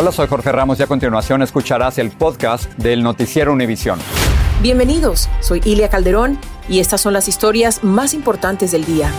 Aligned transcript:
Hola, 0.00 0.12
soy 0.12 0.28
Jorge 0.28 0.50
Ramos 0.50 0.80
y 0.80 0.82
a 0.82 0.86
continuación 0.86 1.42
escucharás 1.42 1.98
el 1.98 2.10
podcast 2.10 2.72
del 2.78 3.02
Noticiero 3.02 3.52
Univisión. 3.52 3.98
Bienvenidos, 4.62 5.28
soy 5.40 5.60
Ilia 5.62 5.90
Calderón 5.90 6.38
y 6.70 6.80
estas 6.80 7.02
son 7.02 7.12
las 7.12 7.28
historias 7.28 7.84
más 7.84 8.14
importantes 8.14 8.72
del 8.72 8.86
día. 8.86 9.12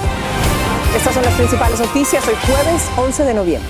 Estas 0.97 1.13
son 1.13 1.23
las 1.23 1.35
principales 1.35 1.79
noticias 1.79 2.27
hoy 2.27 2.33
jueves 2.47 2.89
11 2.97 3.25
de 3.25 3.33
noviembre. 3.35 3.69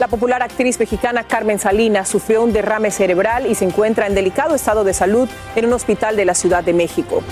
La 0.00 0.08
popular 0.08 0.42
actriz 0.42 0.76
mexicana 0.80 1.22
Carmen 1.22 1.60
Salinas 1.60 2.08
sufrió 2.08 2.42
un 2.42 2.52
derrame 2.52 2.90
cerebral 2.90 3.46
y 3.46 3.54
se 3.54 3.64
encuentra 3.64 4.08
en 4.08 4.16
delicado 4.16 4.56
estado 4.56 4.82
de 4.82 4.92
salud 4.92 5.28
en 5.54 5.66
un 5.66 5.72
hospital 5.72 6.16
de 6.16 6.24
la 6.24 6.34
Ciudad 6.34 6.64
de 6.64 6.72
México. 6.72 7.22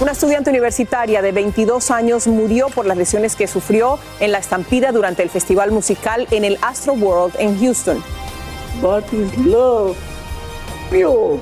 Una 0.00 0.12
estudiante 0.12 0.48
universitaria 0.48 1.22
de 1.22 1.32
22 1.32 1.90
años 1.90 2.28
murió 2.28 2.68
por 2.68 2.86
las 2.86 2.96
lesiones 2.96 3.34
que 3.34 3.48
sufrió 3.48 3.98
en 4.20 4.30
la 4.30 4.38
estampida 4.38 4.92
durante 4.92 5.24
el 5.24 5.28
festival 5.28 5.72
musical 5.72 6.28
en 6.30 6.44
el 6.44 6.56
Astro 6.62 6.92
World 6.92 7.34
en 7.40 7.58
Houston. 7.58 8.00
What 8.80 9.02
is 9.12 9.36
love? 9.38 9.96
Pure. 10.88 11.40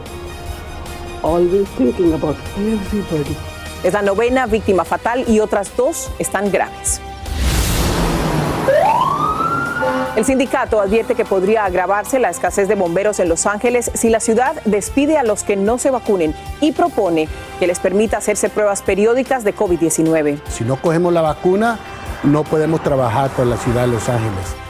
Always 1.22 1.68
thinking 1.76 2.14
about 2.14 2.36
everybody. 2.56 3.36
Es 3.84 3.92
la 3.92 4.00
novena 4.00 4.46
víctima 4.46 4.86
fatal 4.86 5.26
y 5.28 5.40
otras 5.40 5.76
dos 5.76 6.10
están 6.18 6.50
graves. 6.50 7.02
El 10.16 10.24
sindicato 10.24 10.80
advierte 10.80 11.14
que 11.14 11.26
podría 11.26 11.66
agravarse 11.66 12.18
la 12.18 12.30
escasez 12.30 12.68
de 12.68 12.74
bomberos 12.74 13.20
en 13.20 13.28
Los 13.28 13.44
Ángeles 13.44 13.90
si 13.92 14.08
la 14.08 14.18
ciudad 14.18 14.56
despide 14.64 15.18
a 15.18 15.22
los 15.22 15.44
que 15.44 15.56
no 15.56 15.76
se 15.76 15.90
vacunen 15.90 16.34
y 16.62 16.72
propone 16.72 17.28
que 17.60 17.66
les 17.66 17.80
permita 17.80 18.16
hacerse 18.16 18.48
pruebas 18.48 18.80
periódicas 18.80 19.44
de 19.44 19.54
COVID-19. 19.54 20.40
Si 20.48 20.64
no 20.64 20.80
cogemos 20.80 21.12
la 21.12 21.20
vacuna, 21.20 21.78
no 22.22 22.44
podemos 22.44 22.82
trabajar 22.82 23.30
con 23.32 23.50
la 23.50 23.58
ciudad 23.58 23.82
de 23.82 23.88
Los 23.88 24.08
Ángeles. 24.08 24.65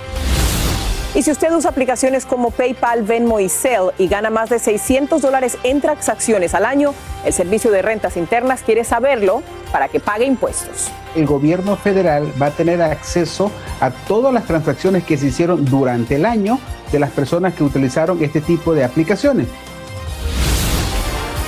Y 1.16 1.22
si 1.22 1.30
usted 1.30 1.50
usa 1.50 1.70
aplicaciones 1.70 2.26
como 2.26 2.50
PayPal, 2.50 3.02
Venmo 3.02 3.40
y 3.40 3.48
Zelle 3.48 3.92
y 3.96 4.06
gana 4.06 4.28
más 4.28 4.50
de 4.50 4.58
600 4.58 5.22
dólares 5.22 5.56
en 5.62 5.80
transacciones 5.80 6.52
al 6.52 6.66
año, 6.66 6.92
el 7.24 7.32
Servicio 7.32 7.70
de 7.70 7.80
Rentas 7.80 8.18
Internas 8.18 8.60
quiere 8.60 8.84
saberlo 8.84 9.42
para 9.72 9.88
que 9.88 9.98
pague 9.98 10.26
impuestos. 10.26 10.90
El 11.14 11.24
gobierno 11.24 11.74
federal 11.76 12.30
va 12.40 12.48
a 12.48 12.50
tener 12.50 12.82
acceso 12.82 13.50
a 13.80 13.92
todas 13.92 14.34
las 14.34 14.44
transacciones 14.44 15.04
que 15.04 15.16
se 15.16 15.28
hicieron 15.28 15.64
durante 15.64 16.16
el 16.16 16.26
año 16.26 16.58
de 16.92 16.98
las 16.98 17.12
personas 17.12 17.54
que 17.54 17.64
utilizaron 17.64 18.22
este 18.22 18.42
tipo 18.42 18.74
de 18.74 18.84
aplicaciones. 18.84 19.46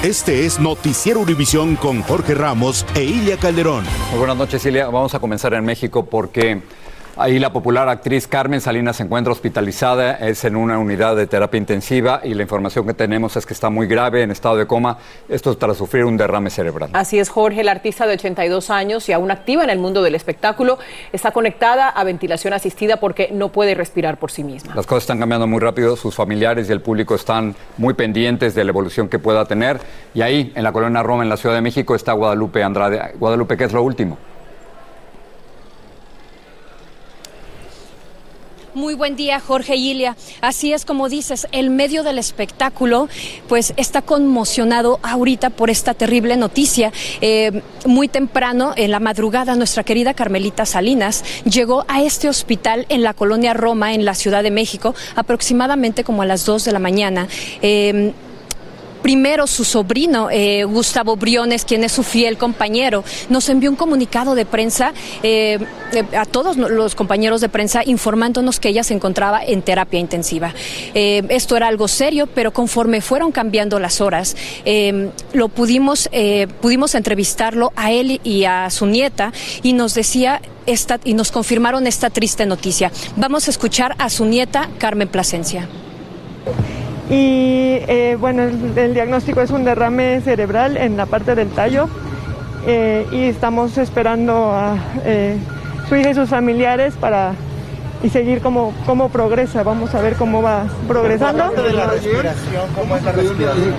Este 0.03 0.47
es 0.47 0.61
Noticiero 0.61 1.21
Univisión 1.21 1.77
con 1.77 2.01
Jorge 2.01 2.35
Ramos 2.35 2.87
e 2.95 3.05
Ilia 3.05 3.37
Calderón. 3.37 3.85
Muy 4.11 4.19
buenas 4.19 4.39
noches, 4.39 4.65
Ilia. 4.65 4.87
Vamos 4.87 5.15
a 5.15 5.19
comenzar 5.19 5.53
en 5.53 5.65
México 5.67 6.07
porque 6.07 6.63
Ahí 7.21 7.41
la 7.41 7.53
popular 7.53 7.89
actriz 7.89 8.29
Carmen 8.29 8.61
Salinas 8.61 8.95
se 8.95 9.03
encuentra 9.03 9.33
hospitalizada, 9.33 10.15
es 10.15 10.45
en 10.45 10.55
una 10.55 10.79
unidad 10.79 11.17
de 11.17 11.27
terapia 11.27 11.59
intensiva 11.59 12.21
y 12.23 12.33
la 12.33 12.43
información 12.43 12.87
que 12.87 12.95
tenemos 12.95 13.37
es 13.37 13.45
que 13.45 13.55
está 13.55 13.71
muy 13.71 13.89
grave, 13.89 14.23
en 14.23 14.31
estado 14.31 14.57
de 14.57 14.69
coma, 14.69 14.99
esto 15.29 15.57
tras 15.59 15.77
sufrir 15.77 16.05
un 16.05 16.17
derrame 16.17 16.49
cerebral. 16.49 16.91
Así 16.93 17.19
es, 17.19 17.29
Jorge, 17.29 17.65
la 17.65 17.73
artista 17.73 18.07
de 18.07 18.15
82 18.15 18.71
años 18.71 19.09
y 19.09 19.13
aún 19.13 19.33
activa 19.33 19.65
en 19.65 19.71
el 19.71 19.81
mundo 19.81 20.05
del 20.05 20.15
espectáculo, 20.15 20.79
está 21.13 21.33
conectada 21.33 21.89
a 21.89 22.05
ventilación 22.05 22.53
asistida 22.53 22.99
porque 22.99 23.31
no 23.33 23.49
puede 23.49 23.75
respirar 23.75 24.19
por 24.19 24.31
sí 24.31 24.45
misma. 24.45 24.77
Las 24.77 24.87
cosas 24.87 25.03
están 25.03 25.19
cambiando 25.19 25.49
muy 25.49 25.59
rápido, 25.59 25.97
sus 25.97 26.15
familiares 26.15 26.69
y 26.69 26.73
el 26.73 26.83
público 26.83 27.17
están 27.17 27.57
muy 27.79 27.95
pendientes 27.95 28.55
de 28.55 28.63
la 28.63 28.71
evolución 28.71 29.09
que 29.09 29.19
pueda 29.19 29.45
tener 29.45 29.81
y 30.15 30.23
ahí, 30.23 30.53
en 30.55 30.63
la 30.63 30.71
colonia 30.71 31.03
Roma, 31.03 31.25
en 31.25 31.31
la 31.31 31.37
Ciudad 31.37 31.57
de 31.57 31.63
México, 31.63 31.97
está 31.97 32.13
Guadalupe 32.13 32.63
Andrade. 32.63 33.15
Guadalupe, 33.19 33.57
¿qué 33.57 33.65
es 33.65 33.73
lo 33.73 33.83
último? 33.83 34.19
Muy 38.79 38.95
buen 38.95 39.17
día, 39.17 39.41
Jorge 39.41 39.75
Ilia. 39.75 40.17
Así 40.41 40.73
es 40.73 40.85
como 40.85 41.09
dices, 41.09 41.49
el 41.51 41.69
medio 41.69 42.05
del 42.05 42.17
espectáculo 42.17 43.09
pues 43.49 43.75
está 43.77 44.03
conmocionado 44.03 45.01
ahorita 45.03 45.51
por 45.51 45.69
esta 45.69 45.95
terrible 45.95 46.37
noticia. 46.37 46.93
Eh, 47.21 47.63
muy 47.87 48.07
temprano, 48.07 48.75
en 48.77 48.93
la 48.93 49.01
madrugada, 49.01 49.57
nuestra 49.57 49.83
querida 49.83 50.15
Carmelita 50.15 50.65
Salinas 50.65 51.25
llegó 51.45 51.87
a 51.89 52.03
este 52.03 52.29
hospital 52.29 52.87
en 52.89 53.03
la 53.03 53.15
colonia 53.15 53.53
Roma, 53.53 53.95
en 53.95 54.05
la 54.05 54.15
Ciudad 54.15 54.45
de 54.45 54.53
México, 54.53 54.95
aproximadamente 55.17 56.05
como 56.05 56.23
a 56.23 56.27
las 56.27 56.47
2 56.47 56.65
de 56.65 56.73
la 56.73 56.79
mañana. 56.79 57.27
Eh, 57.63 58.13
Primero, 59.09 59.47
su 59.47 59.65
sobrino, 59.65 60.29
eh, 60.31 60.65
Gustavo 60.65 61.17
Briones, 61.17 61.65
quien 61.65 61.83
es 61.83 61.93
su 61.93 62.03
fiel 62.03 62.37
compañero, 62.37 63.05
nos 63.31 63.49
envió 63.49 63.71
un 63.71 63.77
comunicado 63.77 64.35
de 64.35 64.45
prensa 64.45 64.93
eh, 65.23 65.59
eh, 65.93 66.05
a 66.15 66.27
todos 66.27 66.59
los 66.59 66.95
compañeros 66.95 67.41
de 67.41 67.49
prensa 67.49 67.81
informándonos 67.87 68.61
que 68.61 68.69
ella 68.69 68.85
se 68.85 68.93
encontraba 68.93 69.43
en 69.43 69.63
terapia 69.63 69.99
intensiva. 69.99 70.53
esto 70.93 71.57
era 71.57 71.69
algo 71.69 71.89
serio, 71.89 72.27
pero 72.27 72.53
conforme 72.53 73.01
fueron 73.01 73.33
cambiando 73.33 73.79
las 73.79 74.03
horas, 74.03 74.37
lo 75.33 75.49
pudimos, 75.49 76.11
pudimos 76.61 76.95
entrevistarlo 76.95 77.73
a 77.77 77.91
él 77.93 78.21
y 78.25 78.45
a 78.45 78.69
su 78.69 78.85
nieta 78.85 79.33
y 79.63 79.73
nos 79.73 79.95
decía 79.95 80.43
esta, 80.67 81.01
y 81.03 81.15
nos 81.15 81.33
confirmaron 81.33 81.87
esta 81.87 82.11
triste 82.11 82.45
noticia. 82.45 82.93
Vamos 83.17 83.49
a 83.49 83.53
escuchar 83.53 83.95
a 83.99 84.11
su 84.11 84.27
nieta, 84.27 84.69
Carmen 84.77 85.09
Plasencia. 85.09 85.67
Y 87.11 87.79
eh, 87.89 88.17
bueno, 88.21 88.43
el, 88.43 88.95
diagnóstico 88.95 89.41
es 89.41 89.51
un 89.51 89.65
derrame 89.65 90.21
cerebral 90.21 90.77
en 90.77 90.97
la 90.97 91.07
parte 91.07 91.35
del 91.35 91.49
tallo 91.49 91.89
eh, 92.67 93.07
y 93.11 93.25
estamos 93.25 93.79
esperando 93.79 94.53
a 94.53 94.77
eh, 95.05 95.39
su 95.89 95.97
hija 95.97 96.11
y 96.11 96.15
sus 96.15 96.29
familiares 96.29 96.95
para 97.01 97.33
y 98.03 98.11
seguir 98.11 98.43
cómo, 98.43 98.75
cómo 98.85 99.09
progresa. 99.09 99.63
Vamos 99.63 99.95
a 99.95 100.03
ver 100.03 100.17
cómo 100.17 100.43
va 100.43 100.67
progresando. 100.87 101.51
De 101.51 101.73
la 101.73 101.87
respiración, 101.87 102.69
¿cómo 102.75 102.97
es 102.97 103.03
la 103.03 103.13
respiración? 103.13 103.75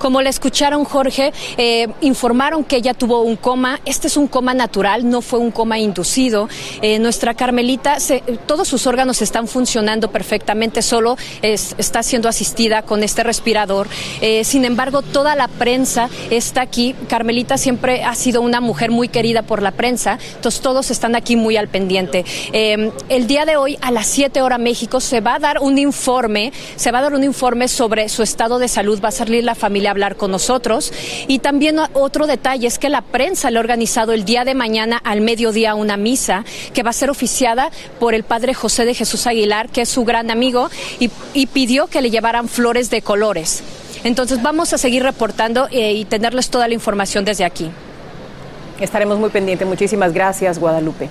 Como 0.00 0.22
le 0.22 0.30
escucharon, 0.30 0.86
Jorge, 0.86 1.30
eh, 1.58 1.86
informaron 2.00 2.64
que 2.64 2.76
ella 2.76 2.94
tuvo 2.94 3.20
un 3.20 3.36
coma. 3.36 3.80
Este 3.84 4.06
es 4.06 4.16
un 4.16 4.28
coma 4.28 4.54
natural, 4.54 5.06
no 5.06 5.20
fue 5.20 5.38
un 5.38 5.50
coma 5.50 5.78
inducido. 5.78 6.48
Eh, 6.80 6.98
nuestra 6.98 7.34
Carmelita, 7.34 7.98
todos 8.46 8.66
sus 8.66 8.86
órganos 8.86 9.20
están 9.20 9.46
funcionando 9.46 10.10
perfectamente, 10.10 10.80
solo 10.80 11.18
está 11.42 12.02
siendo 12.02 12.30
asistida 12.30 12.80
con 12.80 13.02
este 13.02 13.22
respirador. 13.22 13.88
Eh, 14.22 14.42
sin 14.44 14.64
embargo, 14.64 15.02
toda 15.02 15.36
la 15.36 15.48
prensa 15.48 16.08
está 16.30 16.62
aquí. 16.62 16.94
Carmelita 17.06 17.58
siempre 17.58 18.02
ha 18.02 18.14
sido 18.14 18.40
una 18.40 18.62
mujer 18.62 18.90
muy 18.90 19.08
querida 19.08 19.42
por 19.42 19.60
la 19.60 19.72
prensa, 19.72 20.18
entonces 20.34 20.62
todos 20.62 20.90
están 20.90 21.14
aquí 21.14 21.36
muy 21.36 21.58
al 21.58 21.68
pendiente. 21.68 22.24
el 22.52 23.26
día 23.26 23.44
de 23.44 23.58
hoy, 23.58 23.76
a 23.82 23.90
las 23.90 24.06
7 24.06 24.40
horas 24.40 24.60
México, 24.60 24.98
se 25.00 25.20
va 25.20 25.34
a 25.34 25.38
dar 25.38 25.58
un 25.60 25.76
informe, 25.76 26.54
se 26.76 26.90
va 26.90 27.00
a 27.00 27.02
dar 27.02 27.12
un 27.12 27.22
informe 27.22 27.68
sobre 27.68 28.08
su 28.08 28.22
estado 28.22 28.58
de 28.58 28.68
salud, 28.68 28.98
va 29.04 29.10
a 29.10 29.12
salir 29.12 29.44
la 29.44 29.54
familia 29.54 29.89
hablar 29.90 30.16
con 30.16 30.30
nosotros. 30.30 30.92
Y 31.28 31.40
también 31.40 31.78
otro 31.92 32.26
detalle 32.26 32.66
es 32.66 32.78
que 32.78 32.88
la 32.88 33.02
prensa 33.02 33.50
le 33.50 33.58
ha 33.58 33.60
organizado 33.60 34.12
el 34.12 34.24
día 34.24 34.44
de 34.44 34.54
mañana 34.54 35.00
al 35.02 35.20
mediodía 35.20 35.74
una 35.74 35.96
misa 35.96 36.44
que 36.72 36.82
va 36.82 36.90
a 36.90 36.94
ser 36.94 37.10
oficiada 37.10 37.70
por 37.98 38.14
el 38.14 38.24
padre 38.24 38.54
José 38.54 38.84
de 38.84 38.94
Jesús 38.94 39.26
Aguilar, 39.26 39.68
que 39.68 39.82
es 39.82 39.88
su 39.88 40.04
gran 40.04 40.30
amigo, 40.30 40.70
y, 40.98 41.10
pidió 41.46 41.88
que 41.88 42.00
le 42.00 42.10
llevaran 42.10 42.48
flores 42.48 42.90
de 42.90 43.02
colores. 43.02 43.62
Entonces 44.04 44.40
vamos 44.40 44.72
a 44.72 44.78
seguir 44.78 45.02
reportando 45.02 45.68
eh, 45.70 45.92
y 45.92 46.04
tenerles 46.04 46.48
toda 46.48 46.68
la 46.68 46.74
información 46.74 47.24
desde 47.24 47.44
aquí. 47.44 47.70
Estaremos 48.78 49.18
muy 49.18 49.30
pendientes. 49.30 49.66
Muchísimas 49.66 50.12
gracias, 50.12 50.58
Guadalupe. 50.58 51.08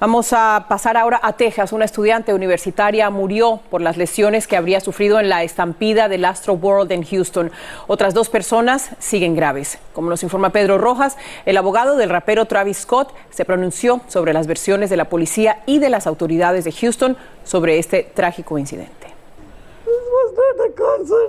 Vamos 0.00 0.32
a 0.32 0.64
pasar 0.66 0.96
ahora 0.96 1.20
a 1.22 1.34
Texas. 1.34 1.74
Una 1.74 1.84
estudiante 1.84 2.32
universitaria 2.32 3.10
murió 3.10 3.60
por 3.68 3.82
las 3.82 3.98
lesiones 3.98 4.46
que 4.46 4.56
habría 4.56 4.80
sufrido 4.80 5.20
en 5.20 5.28
la 5.28 5.42
estampida 5.42 6.08
del 6.08 6.24
Astro 6.24 6.54
World 6.54 6.90
en 6.92 7.04
Houston. 7.04 7.52
Otras 7.86 8.14
dos 8.14 8.30
personas 8.30 8.92
siguen 8.98 9.36
graves. 9.36 9.78
Como 9.92 10.08
nos 10.08 10.22
informa 10.22 10.52
Pedro 10.52 10.78
Rojas, 10.78 11.18
el 11.44 11.58
abogado 11.58 11.96
del 11.96 12.08
rapero 12.08 12.46
Travis 12.46 12.78
Scott 12.78 13.12
se 13.28 13.44
pronunció 13.44 14.00
sobre 14.08 14.32
las 14.32 14.46
versiones 14.46 14.88
de 14.88 14.96
la 14.96 15.10
policía 15.10 15.58
y 15.66 15.80
de 15.80 15.90
las 15.90 16.06
autoridades 16.06 16.64
de 16.64 16.72
Houston 16.72 17.18
sobre 17.44 17.78
este 17.78 18.02
trágico 18.02 18.56
incidente. 18.56 18.99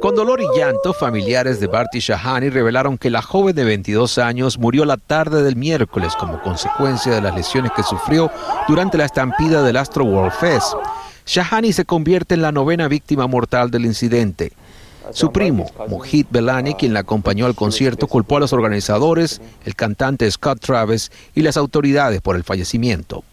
Con 0.01 0.15
dolor 0.15 0.41
y 0.41 0.57
llanto, 0.57 0.93
familiares 0.93 1.59
de 1.59 1.67
Barty 1.67 1.99
Shahani 1.99 2.49
revelaron 2.49 2.97
que 2.97 3.09
la 3.09 3.21
joven 3.21 3.55
de 3.55 3.63
22 3.63 4.17
años 4.17 4.57
murió 4.57 4.85
la 4.85 4.97
tarde 4.97 5.43
del 5.43 5.55
miércoles 5.55 6.15
como 6.15 6.41
consecuencia 6.41 7.13
de 7.13 7.21
las 7.21 7.35
lesiones 7.35 7.71
que 7.75 7.83
sufrió 7.83 8.31
durante 8.67 8.97
la 8.97 9.05
estampida 9.05 9.63
del 9.63 9.77
Astro 9.77 10.03
World 10.03 10.33
Fest. 10.33 10.73
Shahani 11.25 11.71
se 11.71 11.85
convierte 11.85 12.33
en 12.35 12.41
la 12.41 12.51
novena 12.51 12.87
víctima 12.87 13.27
mortal 13.27 13.69
del 13.71 13.85
incidente. 13.85 14.51
Su 15.13 15.31
primo, 15.31 15.65
Mohit 15.89 16.27
Belani, 16.29 16.75
quien 16.75 16.93
la 16.93 17.01
acompañó 17.01 17.45
al 17.45 17.55
concierto, 17.55 18.07
culpó 18.07 18.37
a 18.37 18.39
los 18.39 18.53
organizadores, 18.53 19.41
el 19.65 19.75
cantante 19.75 20.29
Scott 20.29 20.59
Travis 20.59 21.11
y 21.35 21.41
las 21.41 21.57
autoridades 21.57 22.21
por 22.21 22.35
el 22.35 22.43
fallecimiento. 22.43 23.23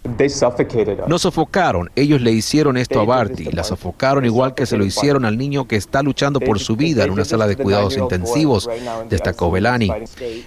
No 1.06 1.18
sofocaron, 1.18 1.90
ellos 1.96 2.20
le 2.20 2.32
hicieron 2.32 2.76
esto 2.76 3.00
a 3.00 3.04
Barty, 3.04 3.44
la 3.52 3.64
sofocaron 3.64 4.24
igual 4.24 4.54
que 4.54 4.66
se 4.66 4.76
lo 4.76 4.84
hicieron 4.84 5.24
al 5.24 5.38
niño 5.38 5.66
que 5.66 5.76
está 5.76 6.02
luchando 6.02 6.40
por 6.40 6.58
su 6.58 6.76
vida 6.76 7.04
en 7.04 7.10
una 7.10 7.24
sala 7.24 7.46
de 7.46 7.56
cuidados 7.56 7.96
intensivos, 7.96 8.68
destacó 9.08 9.50
Belani. 9.50 9.90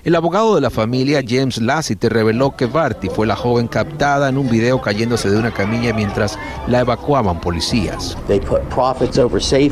El 0.04 0.16
abogado 0.16 0.56
de 0.56 0.62
la 0.62 0.70
familia, 0.70 1.22
James 1.26 1.60
Lassiter, 1.60 2.12
reveló 2.12 2.56
que 2.56 2.66
Barty 2.66 3.10
fue 3.10 3.28
la 3.28 3.36
joven 3.36 3.68
captada 3.68 4.30
en 4.30 4.38
un 4.38 4.50
video 4.50 4.82
cayéndose 4.82 5.30
de 5.30 5.38
una 5.38 5.54
camilla 5.54 5.94
mientras 5.94 6.38
la 6.68 6.82
evacuaban 6.82 7.40
policías. 7.40 8.18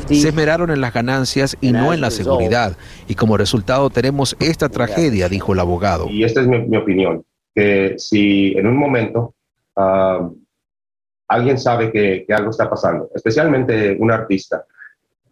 Se 0.08 0.28
esmeraron 0.28 0.70
en 0.72 0.82
las 0.82 0.94
ganancias 0.94 1.49
y 1.62 1.72
no 1.72 1.94
en 1.94 2.02
la 2.02 2.12
seguridad. 2.12 2.76
Y 3.08 3.16
como 3.16 3.38
resultado 3.38 3.90
tenemos 3.90 4.36
esta 4.40 4.70
tragedia, 4.70 5.30
dijo 5.30 5.54
el 5.54 5.60
abogado. 5.60 6.08
Y 6.10 6.24
esta 6.24 6.42
es 6.42 6.48
mi, 6.48 6.78
opinión, 6.78 7.24
que 7.54 7.96
si 7.98 8.54
en 8.58 8.68
un 8.68 8.78
momento 8.78 9.36
ah, 9.76 10.30
alguien 11.28 11.58
sabe 11.58 11.92
que, 11.92 12.26
que 12.28 12.34
algo 12.34 12.52
está 12.52 12.70
pasando, 12.70 13.10
especialmente 13.14 13.98
un 14.00 14.12
artista, 14.12 14.66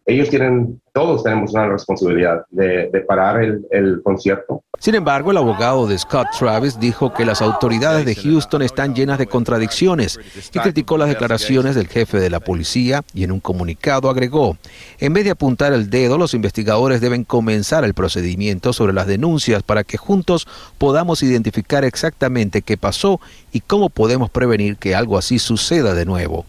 ellos 0.08 0.30
tienen, 0.30 0.82
todos 0.94 1.22
tenemos 1.22 1.52
una 1.52 1.68
responsabilidad 1.68 2.46
de, 2.50 2.88
parar 3.06 3.44
el, 3.44 4.02
concierto. 4.04 4.64
Sin 4.80 4.96
embargo, 4.96 5.32
el 5.32 5.38
abogado 5.38 5.86
de 5.86 5.98
Scott 5.98 6.28
Travis 6.40 6.80
dijo 6.80 7.14
que 7.14 7.26
las 7.26 7.42
autoridades 7.42 8.06
de 8.06 8.16
Houston 8.16 8.62
están 8.62 8.96
llenas 8.96 9.18
de 9.18 9.28
contradicciones 9.28 10.18
y 10.54 10.60
criticó 10.60 10.98
las 10.98 11.10
declaraciones 11.10 11.76
del 11.76 11.88
jefe 11.88 12.22
de 12.22 12.30
la 12.30 12.40
policía 12.40 13.04
y 13.14 13.26
en 13.26 13.34
un 13.34 13.42
comunicado 13.42 14.10
agregó, 14.10 14.58
en 15.00 15.12
vez 15.12 15.26
de 15.26 15.32
apuntar 15.32 15.74
el 15.74 15.90
dedo, 15.90 16.18
los 16.18 16.34
investigadores 16.34 17.02
deben 17.02 17.26
comenzar 17.26 17.84
el 17.84 17.94
procedimiento 17.94 18.72
sobre 18.72 18.94
las 18.94 19.08
denuncias 19.08 19.62
para 19.62 19.84
que 19.84 19.98
juntos 19.98 20.48
podamos 20.78 21.22
identificar 21.22 21.84
exactamente 21.84 22.62
qué 22.62 22.78
pasó 22.78 23.20
y 23.52 23.60
cómo 23.60 23.90
podemos 23.90 24.30
prevenir 24.30 24.78
que 24.78 24.96
algo 24.96 25.18
así 25.18 25.38
suceda 25.38 25.94
de 25.94 26.06
nuevo. 26.06 26.46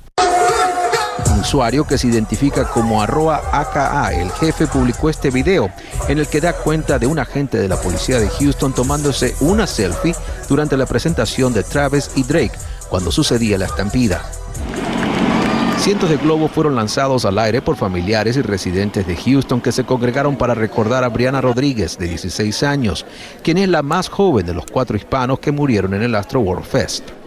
Un 1.32 1.40
usuario 1.40 1.86
que 1.86 1.98
se 1.98 2.06
identifica 2.06 2.64
como 2.64 3.02
arroba 3.02 3.42
AKA, 3.52 4.14
el 4.14 4.30
jefe, 4.32 4.66
publicó 4.66 5.10
este 5.10 5.30
video 5.30 5.70
en 6.08 6.18
el 6.18 6.26
que 6.26 6.40
da 6.40 6.52
cuenta 6.52 6.98
de 6.98 7.06
un 7.06 7.18
agente 7.18 7.58
de 7.58 7.68
la 7.68 7.80
policía 7.80 8.18
de 8.18 8.28
Houston 8.28 8.72
tomándose 8.72 9.34
una 9.40 9.66
selfie 9.66 10.14
durante 10.48 10.76
la 10.76 10.86
presentación 10.86 11.52
de 11.52 11.62
Travis 11.62 12.10
y 12.16 12.22
Drake 12.22 12.58
cuando 12.88 13.12
sucedía 13.12 13.58
la 13.58 13.66
estampida. 13.66 14.22
Cientos 15.78 16.10
de 16.10 16.16
globos 16.16 16.50
fueron 16.50 16.74
lanzados 16.74 17.24
al 17.24 17.38
aire 17.38 17.62
por 17.62 17.76
familiares 17.76 18.36
y 18.36 18.42
residentes 18.42 19.06
de 19.06 19.16
Houston 19.16 19.60
que 19.60 19.70
se 19.70 19.84
congregaron 19.84 20.36
para 20.36 20.54
recordar 20.54 21.04
a 21.04 21.08
Brianna 21.08 21.40
Rodríguez, 21.40 21.96
de 21.98 22.08
16 22.08 22.64
años, 22.64 23.06
quien 23.42 23.58
es 23.58 23.68
la 23.68 23.82
más 23.82 24.08
joven 24.08 24.44
de 24.44 24.54
los 24.54 24.66
cuatro 24.66 24.96
hispanos 24.96 25.38
que 25.38 25.52
murieron 25.52 25.94
en 25.94 26.02
el 26.02 26.16
Astro 26.16 26.40
World 26.40 26.64
Fest. 26.64 27.17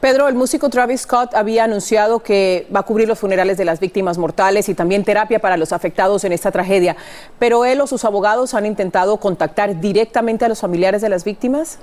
Pedro, 0.00 0.28
el 0.28 0.36
músico 0.36 0.70
Travis 0.70 1.00
Scott 1.00 1.34
había 1.34 1.64
anunciado 1.64 2.20
que 2.20 2.68
va 2.74 2.80
a 2.80 2.82
cubrir 2.84 3.08
los 3.08 3.18
funerales 3.18 3.58
de 3.58 3.64
las 3.64 3.80
víctimas 3.80 4.16
mortales 4.16 4.68
y 4.68 4.74
también 4.74 5.02
terapia 5.02 5.40
para 5.40 5.56
los 5.56 5.72
afectados 5.72 6.22
en 6.22 6.32
esta 6.32 6.52
tragedia. 6.52 6.96
Pero 7.40 7.64
él 7.64 7.80
o 7.80 7.86
sus 7.88 8.04
abogados 8.04 8.54
han 8.54 8.64
intentado 8.64 9.16
contactar 9.16 9.80
directamente 9.80 10.44
a 10.44 10.48
los 10.48 10.60
familiares 10.60 11.02
de 11.02 11.08
las 11.08 11.24
víctimas. 11.24 11.80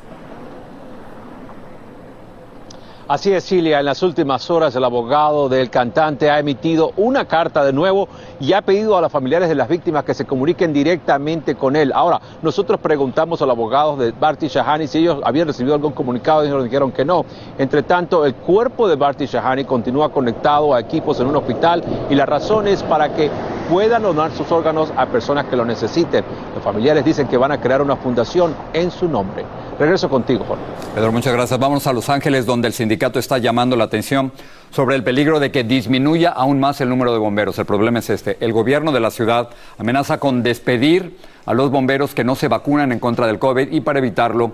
Así 3.08 3.34
es, 3.34 3.44
Cilia. 3.44 3.80
En 3.80 3.86
las 3.86 4.02
últimas 4.02 4.50
horas, 4.50 4.76
el 4.76 4.84
abogado 4.84 5.48
del 5.48 5.70
cantante 5.70 6.32
ha 6.32 6.40
emitido 6.40 6.94
una 6.96 7.28
carta 7.28 7.64
de 7.66 7.72
nuevo 7.74 8.08
y 8.40 8.54
ha 8.54 8.62
pedido 8.62 8.98
a 8.98 9.02
los 9.02 9.12
familiares 9.12 9.50
de 9.50 9.56
las 9.56 9.68
víctimas 9.68 10.04
que 10.04 10.14
se 10.14 10.26
comuniquen 10.26 10.74
directamente 10.74 11.56
con 11.56 11.76
él. 11.76 11.92
Ahora, 11.94 12.20
nosotros 12.42 12.80
preguntamos 12.80 13.42
al 13.42 13.50
abogado 13.50 13.96
de 13.98 14.12
Barty 14.12 14.48
Shahani 14.48 14.88
si 14.88 15.00
ellos 15.00 15.20
habían 15.24 15.48
recibido 15.48 15.76
algún 15.76 15.94
comunicado 15.94 16.44
y 16.44 16.48
ellos 16.48 16.64
dijeron 16.64 16.92
que 16.92 17.06
no. 17.06 17.26
Entre 17.58 17.84
tanto, 17.84 18.26
el 18.26 18.36
cuerpo 18.36 18.88
de 18.88 18.96
Barty 18.96 19.26
Shahani 19.26 19.66
continúa 19.66 20.12
conectado 20.12 20.74
a 20.74 20.80
equipos 20.80 21.20
en 21.20 21.28
un 21.28 21.36
hospital 21.36 21.84
y 22.10 22.16
la 22.16 22.26
razón 22.26 22.68
es 22.68 22.84
para 22.84 23.14
que 23.14 23.30
puedan 23.70 24.04
donar 24.04 24.32
sus 24.32 24.52
órganos 24.52 24.92
a 24.96 25.08
personas 25.08 25.46
que 25.46 25.56
lo 25.56 25.66
necesiten. 25.66 26.24
Los 26.54 26.64
familiares 26.64 27.04
dicen 27.04 27.28
que 27.28 27.38
van 27.38 27.52
a 27.52 27.60
crear 27.60 27.82
una 27.82 27.96
fundación 27.96 28.56
en 28.74 28.92
su 28.92 29.08
nombre. 29.08 29.44
Regreso 29.80 30.08
contigo, 30.08 30.46
Jorge. 30.48 30.64
Pedro, 30.94 31.12
muchas 31.12 31.34
gracias. 31.34 31.60
Vamos 31.60 31.86
a 31.86 31.92
Los 31.92 32.10
Ángeles, 32.10 32.46
donde 32.46 32.68
el 32.68 32.74
sindicato 32.74 33.20
está 33.20 33.38
llamando 33.40 33.76
la 33.76 33.86
atención 33.86 34.32
sobre 34.76 34.98
el 34.98 35.06
peligro 35.06 35.40
de 35.40 35.52
que 35.52 35.64
disminuya 35.64 36.32
aún 36.32 36.60
más 36.60 36.82
el 36.82 36.90
número 36.90 37.14
de 37.14 37.18
bomberos. 37.18 37.58
El 37.58 37.66
problema 37.66 38.00
es 38.00 38.10
este. 38.10 38.36
El 38.42 38.52
gobierno 38.52 38.92
de 38.92 39.00
la 39.00 39.10
ciudad 39.10 39.50
amenaza 39.78 40.20
con 40.20 40.44
despedir 40.44 41.18
a 41.46 41.54
los 41.54 41.72
bomberos 41.72 42.14
que 42.14 42.26
no 42.26 42.36
se 42.36 42.50
vacunan 42.50 42.92
en 42.92 43.00
contra 43.00 43.26
del 43.26 43.40
COVID 43.40 43.72
y 43.72 43.80
para 43.80 44.00
evitarlo, 44.00 44.52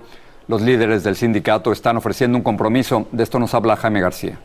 los 0.47 0.61
líderes 0.61 1.03
del 1.03 1.15
sindicato 1.15 1.71
están 1.71 1.97
ofreciendo 1.97 2.37
un 2.37 2.43
compromiso. 2.43 3.07
De 3.11 3.23
esto 3.23 3.39
nos 3.39 3.55
habla 3.55 3.75
Jaime 3.77 3.99
García. 3.99 4.37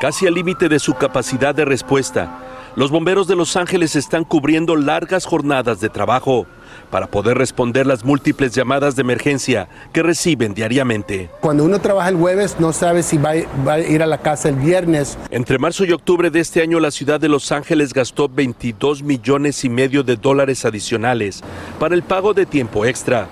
Casi 0.00 0.26
al 0.26 0.34
límite 0.34 0.68
de 0.68 0.80
su 0.80 0.94
capacidad 0.94 1.54
de 1.54 1.64
respuesta, 1.64 2.40
los 2.76 2.90
bomberos 2.90 3.28
de 3.28 3.36
Los 3.36 3.56
Ángeles 3.56 3.94
están 3.94 4.24
cubriendo 4.24 4.74
largas 4.74 5.26
jornadas 5.26 5.80
de 5.80 5.88
trabajo 5.88 6.46
para 6.90 7.06
poder 7.06 7.38
responder 7.38 7.86
las 7.86 8.04
múltiples 8.04 8.52
llamadas 8.52 8.96
de 8.96 9.02
emergencia 9.02 9.68
que 9.92 10.02
reciben 10.02 10.54
diariamente. 10.54 11.30
Cuando 11.40 11.64
uno 11.64 11.80
trabaja 11.80 12.08
el 12.08 12.16
jueves 12.16 12.56
no 12.58 12.72
sabe 12.72 13.02
si 13.02 13.16
va, 13.16 13.30
a 13.30 13.78
ir 13.78 14.02
a 14.02 14.06
la 14.06 14.18
casa 14.18 14.48
el 14.48 14.56
viernes. 14.56 15.16
Entre 15.30 15.58
marzo 15.58 15.84
y 15.84 15.92
octubre 15.92 16.30
de 16.30 16.40
este 16.40 16.62
año 16.62 16.80
la 16.80 16.90
ciudad 16.90 17.20
de 17.20 17.28
Los 17.28 17.52
Ángeles 17.52 17.92
gastó 17.92 18.28
22 18.28 19.02
millones 19.02 19.64
y 19.64 19.68
medio 19.68 20.02
de 20.02 20.16
dólares 20.16 20.64
adicionales 20.64 21.42
para 21.78 21.94
el 21.94 22.02
pago 22.02 22.34
de 22.34 22.46
tiempo 22.46 22.84
extra, 22.84 23.28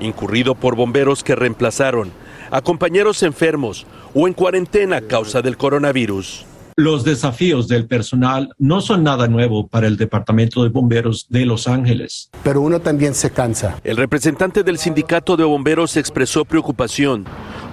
incurrido 0.00 0.54
por 0.54 0.76
bomberos 0.76 1.24
que 1.24 1.34
reemplazaron 1.34 2.12
a 2.50 2.60
compañeros 2.60 3.22
enfermos 3.22 3.86
o 4.14 4.28
en 4.28 4.34
cuarentena 4.34 4.98
a 4.98 5.00
causa 5.00 5.40
del 5.40 5.56
coronavirus. 5.56 6.44
Los 6.76 7.04
desafíos 7.04 7.68
del 7.68 7.86
personal 7.86 8.54
no 8.58 8.80
son 8.80 9.04
nada 9.04 9.28
nuevo 9.28 9.66
para 9.66 9.86
el 9.86 9.98
Departamento 9.98 10.62
de 10.62 10.70
Bomberos 10.70 11.26
de 11.28 11.44
Los 11.44 11.68
Ángeles. 11.68 12.30
Pero 12.42 12.62
uno 12.62 12.80
también 12.80 13.14
se 13.14 13.30
cansa. 13.30 13.78
El 13.84 13.98
representante 13.98 14.62
del 14.62 14.78
sindicato 14.78 15.36
de 15.36 15.44
bomberos 15.44 15.98
expresó 15.98 16.46
preocupación 16.46 17.26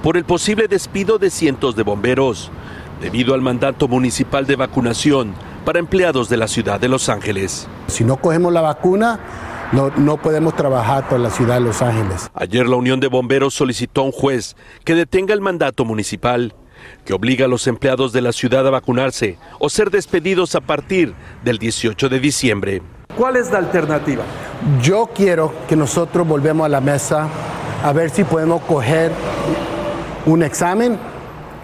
por 0.03 0.17
el 0.17 0.25
posible 0.25 0.67
despido 0.67 1.17
de 1.17 1.29
cientos 1.29 1.77
de 1.77 1.83
bomberos 1.83 2.51
debido 3.01 3.33
al 3.33 3.41
mandato 3.41 3.87
municipal 3.87 4.45
de 4.45 4.57
vacunación 4.57 5.33
para 5.63 5.79
empleados 5.79 6.27
de 6.27 6.35
la 6.35 6.49
ciudad 6.49 6.77
de 6.77 6.89
Los 6.89 7.07
Ángeles. 7.07 7.69
Si 7.87 8.03
no 8.03 8.17
cogemos 8.17 8.51
la 8.51 8.61
vacuna, 8.61 9.19
no, 9.71 9.91
no, 9.95 10.17
podemos 10.17 10.57
trabajar 10.57 11.07
por 11.07 11.21
la 11.21 11.29
ciudad 11.29 11.55
de 11.55 11.61
Los 11.61 11.81
Ángeles. 11.81 12.29
Ayer 12.33 12.67
la 12.67 12.75
Unión 12.75 12.99
de 12.99 13.07
Bomberos 13.07 13.53
solicitó 13.53 14.01
a 14.01 14.05
un 14.05 14.11
juez 14.11 14.57
que 14.83 14.95
detenga 14.95 15.33
el 15.33 15.39
mandato 15.39 15.85
municipal 15.85 16.53
que 17.05 17.13
obliga 17.13 17.45
a 17.45 17.47
los 17.47 17.67
empleados 17.67 18.13
de 18.13 18.21
la 18.21 18.31
ciudad 18.31 18.67
a 18.67 18.71
vacunarse 18.71 19.37
o 19.59 19.69
ser 19.69 19.91
despedidos 19.91 20.55
a 20.55 20.61
partir 20.61 21.13
del 21.43 21.57
18 21.57 22.09
de 22.09 22.19
diciembre. 22.19 22.81
¿Cuál 23.15 23.35
es 23.35 23.51
la 23.51 23.57
alternativa? 23.57 24.23
Yo 24.81 25.09
quiero 25.13 25.53
que 25.67 25.75
nosotros 25.75 26.27
volvemos 26.27 26.65
a 26.65 26.69
la 26.69 26.81
mesa 26.81 27.27
a 27.83 27.91
ver 27.93 28.09
si 28.09 28.23
podemos 28.23 28.61
coger 28.63 29.11
un 30.25 30.43
examen 30.43 30.97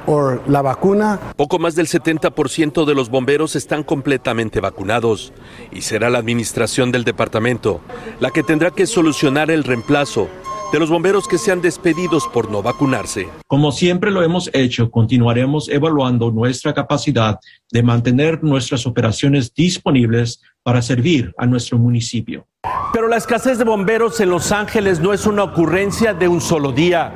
o 0.08 0.38
la 0.48 0.62
vacuna. 0.62 1.20
Poco 1.36 1.60
más 1.60 1.75
del 1.75 1.88
70% 1.88 2.86
de 2.86 2.96
los 2.96 3.10
bomberos 3.10 3.55
están 3.55 3.84
completamente 3.84 4.60
vacunados 4.60 5.34
y 5.72 5.82
será 5.82 6.10
la 6.10 6.20
administración 6.20 6.91
del 6.91 7.03
departamento 7.03 7.82
la 8.20 8.32
que 8.32 8.44
tendrá 8.44 8.72
que 8.72 8.88
solucionar 8.88 9.51
el 9.51 9.63
reemplazo 9.63 10.27
de 10.75 10.79
los 10.82 10.89
bomberos 10.89 11.25
que 11.29 11.38
sean 11.38 11.62
despedidos 11.62 12.27
por 12.27 12.51
no 12.51 12.62
vacunarse. 12.62 13.29
Como 13.48 13.72
siempre 13.72 14.12
lo 14.12 14.24
hemos 14.24 14.50
hecho, 14.51 14.91
continuaremos 14.91 15.70
evaluando 15.70 16.32
nuestra 16.32 16.74
capacidad 16.74 17.39
de 17.72 17.82
mantener 17.82 18.44
nuestras 18.44 18.86
operaciones 18.86 19.53
disponibles 19.53 20.41
para 20.63 20.82
servir 20.82 21.34
a 21.38 21.46
nuestro 21.46 21.77
municipio. 21.77 22.46
Pero 22.91 23.08
la 23.08 23.15
escasez 23.15 23.58
de 23.58 23.63
bomberos 23.63 24.20
en 24.20 24.29
Los 24.29 24.51
Ángeles 24.51 25.00
no 25.00 25.13
es 25.13 25.25
una 25.25 25.46
ocurrencia 25.46 26.13
de 26.13 26.27
un 26.27 26.41
solo 26.41 26.74
día. 26.74 27.13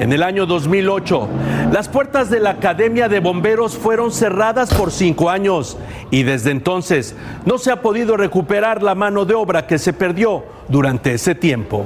En 0.00 0.10
el 0.14 0.22
año 0.22 0.46
2008, 0.46 1.28
las 1.74 1.90
puertas 1.90 2.30
de 2.30 2.40
la 2.40 2.52
Academia 2.52 3.10
de 3.10 3.20
Bomberos 3.20 3.76
fueron 3.76 4.12
cerradas 4.12 4.72
por 4.72 4.90
cinco 4.90 5.28
años 5.28 5.76
y 6.10 6.22
desde 6.22 6.52
entonces 6.52 7.14
no 7.44 7.58
se 7.58 7.70
ha 7.70 7.82
podido 7.82 8.16
recuperar 8.16 8.82
la 8.82 8.94
mano 8.94 9.26
de 9.26 9.34
obra 9.34 9.66
que 9.66 9.78
se 9.78 9.92
perdió 9.92 10.42
durante 10.70 11.12
ese 11.12 11.34
tiempo. 11.34 11.84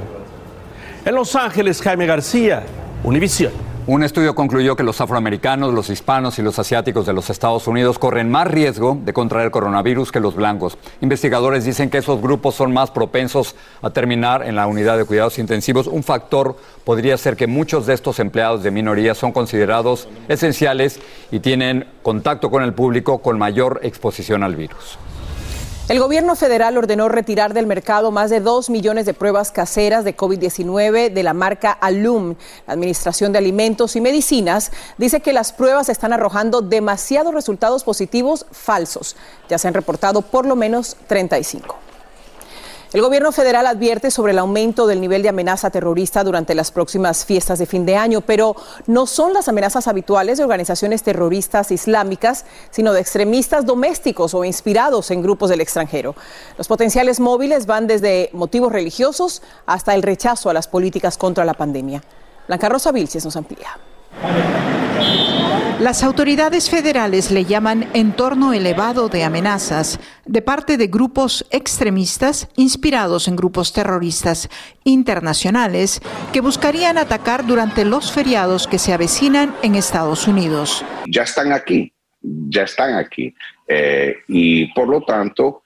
En 1.05 1.15
Los 1.15 1.35
Ángeles, 1.35 1.81
Jaime 1.81 2.05
García, 2.05 2.63
Univisión. 3.03 3.53
Un 3.87 4.03
estudio 4.03 4.35
concluyó 4.35 4.75
que 4.75 4.83
los 4.83 4.99
afroamericanos, 4.99 5.73
los 5.73 5.89
hispanos 5.89 6.37
y 6.37 6.41
los 6.41 6.59
asiáticos 6.59 7.05
de 7.05 7.13
los 7.13 7.29
Estados 7.29 7.67
Unidos 7.67 7.97
corren 7.97 8.29
más 8.29 8.45
riesgo 8.45 8.99
de 9.03 9.13
contraer 9.13 9.49
coronavirus 9.49 10.11
que 10.11 10.19
los 10.19 10.35
blancos. 10.35 10.77
Investigadores 11.01 11.63
dicen 11.63 11.89
que 11.89 11.99
esos 11.99 12.21
grupos 12.21 12.53
son 12.55 12.73
más 12.73 12.91
propensos 12.91 13.55
a 13.81 13.89
terminar 13.89 14.45
en 14.45 14.57
la 14.57 14.67
unidad 14.67 14.97
de 14.97 15.05
cuidados 15.05 15.39
intensivos. 15.39 15.87
Un 15.87 16.03
factor 16.03 16.57
podría 16.83 17.17
ser 17.17 17.37
que 17.37 17.47
muchos 17.47 17.87
de 17.87 17.93
estos 17.93 18.19
empleados 18.19 18.61
de 18.61 18.69
minoría 18.69 19.15
son 19.15 19.31
considerados 19.31 20.09
esenciales 20.27 20.99
y 21.31 21.39
tienen 21.39 21.87
contacto 22.03 22.51
con 22.51 22.61
el 22.61 22.73
público 22.73 23.19
con 23.19 23.39
mayor 23.39 23.79
exposición 23.83 24.43
al 24.43 24.55
virus. 24.55 24.99
El 25.89 25.99
gobierno 25.99 26.35
federal 26.35 26.77
ordenó 26.77 27.09
retirar 27.09 27.55
del 27.55 27.65
mercado 27.65 28.11
más 28.11 28.29
de 28.29 28.41
2 28.41 28.69
millones 28.69 29.07
de 29.07 29.15
pruebas 29.15 29.51
caseras 29.51 30.03
de 30.03 30.15
COVID-19 30.15 31.11
de 31.11 31.23
la 31.23 31.33
marca 31.33 31.71
Alum. 31.71 32.35
La 32.67 32.73
Administración 32.73 33.31
de 33.31 33.39
Alimentos 33.39 33.95
y 33.95 34.01
Medicinas 34.01 34.71
dice 34.99 35.21
que 35.21 35.33
las 35.33 35.51
pruebas 35.51 35.89
están 35.89 36.13
arrojando 36.13 36.61
demasiados 36.61 37.33
resultados 37.33 37.83
positivos 37.83 38.45
falsos. 38.51 39.15
Ya 39.49 39.57
se 39.57 39.67
han 39.67 39.73
reportado 39.73 40.21
por 40.21 40.45
lo 40.45 40.55
menos 40.55 40.95
35. 41.07 41.88
El 42.91 43.03
gobierno 43.03 43.31
federal 43.31 43.67
advierte 43.67 44.09
sobre 44.09 44.31
el 44.31 44.39
aumento 44.39 44.87
del 44.87 44.99
nivel 44.99 45.21
de 45.21 45.29
amenaza 45.29 45.69
terrorista 45.69 46.23
durante 46.23 46.55
las 46.55 46.71
próximas 46.71 47.23
fiestas 47.23 47.59
de 47.59 47.67
fin 47.67 47.85
de 47.85 47.95
año, 47.95 48.21
pero 48.21 48.55
no 48.87 49.05
son 49.05 49.31
las 49.31 49.47
amenazas 49.47 49.87
habituales 49.87 50.39
de 50.39 50.43
organizaciones 50.43 51.03
terroristas 51.03 51.69
islámicas, 51.69 52.45
sino 52.71 52.91
de 52.91 53.01
extremistas 53.01 53.67
domésticos 53.67 54.33
o 54.33 54.43
inspirados 54.43 55.11
en 55.11 55.21
grupos 55.21 55.51
del 55.51 55.61
extranjero. 55.61 56.15
Los 56.57 56.67
potenciales 56.67 57.19
móviles 57.19 57.67
van 57.67 57.85
desde 57.85 58.31
motivos 58.33 58.71
religiosos 58.71 59.43
hasta 59.67 59.93
el 59.93 60.01
rechazo 60.01 60.49
a 60.49 60.53
las 60.55 60.67
políticas 60.67 61.15
contra 61.15 61.45
la 61.45 61.53
pandemia. 61.53 62.01
Blanca 62.47 62.69
Rosa 62.69 62.91
Vilches 62.91 63.23
nos 63.23 63.35
amplía. 63.35 63.67
Las 65.79 66.03
autoridades 66.03 66.69
federales 66.69 67.31
le 67.31 67.45
llaman 67.45 67.87
entorno 67.93 68.51
elevado 68.51 69.07
de 69.07 69.23
amenazas 69.23 69.97
de 70.25 70.41
parte 70.41 70.75
de 70.75 70.87
grupos 70.87 71.47
extremistas 71.51 72.49
inspirados 72.57 73.29
en 73.29 73.37
grupos 73.37 73.71
terroristas 73.71 74.49
internacionales 74.83 76.01
que 76.33 76.41
buscarían 76.41 76.97
atacar 76.97 77.45
durante 77.47 77.85
los 77.85 78.11
feriados 78.11 78.67
que 78.67 78.77
se 78.77 78.91
avecinan 78.91 79.55
en 79.63 79.75
Estados 79.75 80.27
Unidos. 80.27 80.83
Ya 81.07 81.23
están 81.23 81.53
aquí, 81.53 81.93
ya 82.21 82.63
están 82.63 82.95
aquí. 82.95 83.33
Eh, 83.65 84.17
y 84.27 84.73
por 84.73 84.89
lo 84.89 85.01
tanto, 85.03 85.63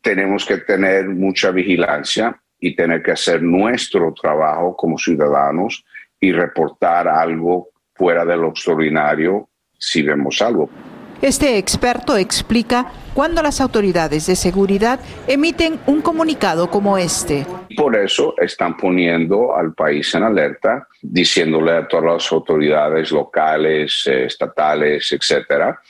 tenemos 0.00 0.44
que 0.46 0.58
tener 0.58 1.08
mucha 1.08 1.50
vigilancia 1.50 2.40
y 2.60 2.76
tener 2.76 3.02
que 3.02 3.10
hacer 3.10 3.42
nuestro 3.42 4.14
trabajo 4.14 4.76
como 4.76 4.98
ciudadanos 4.98 5.84
y 6.20 6.30
reportar 6.30 7.08
algo 7.08 7.70
fuera 7.98 8.24
de 8.24 8.36
lo 8.36 8.50
extraordinario 8.50 9.48
si 9.76 10.02
vemos 10.02 10.40
algo. 10.40 10.70
Este 11.20 11.58
experto 11.58 12.16
explica 12.16 12.92
cuándo 13.12 13.42
las 13.42 13.60
autoridades 13.60 14.28
de 14.28 14.36
seguridad 14.36 15.00
emiten 15.26 15.80
un 15.86 16.00
comunicado 16.00 16.70
como 16.70 16.96
este. 16.96 17.44
Por 17.76 17.96
eso 17.96 18.34
están 18.38 18.76
poniendo 18.76 19.56
al 19.56 19.74
país 19.74 20.14
en 20.14 20.22
alerta, 20.22 20.86
diciéndole 21.02 21.72
a 21.72 21.88
todas 21.88 22.04
las 22.04 22.32
autoridades 22.32 23.10
locales, 23.10 24.04
eh, 24.06 24.26
estatales, 24.26 25.10
etcétera, 25.10 25.80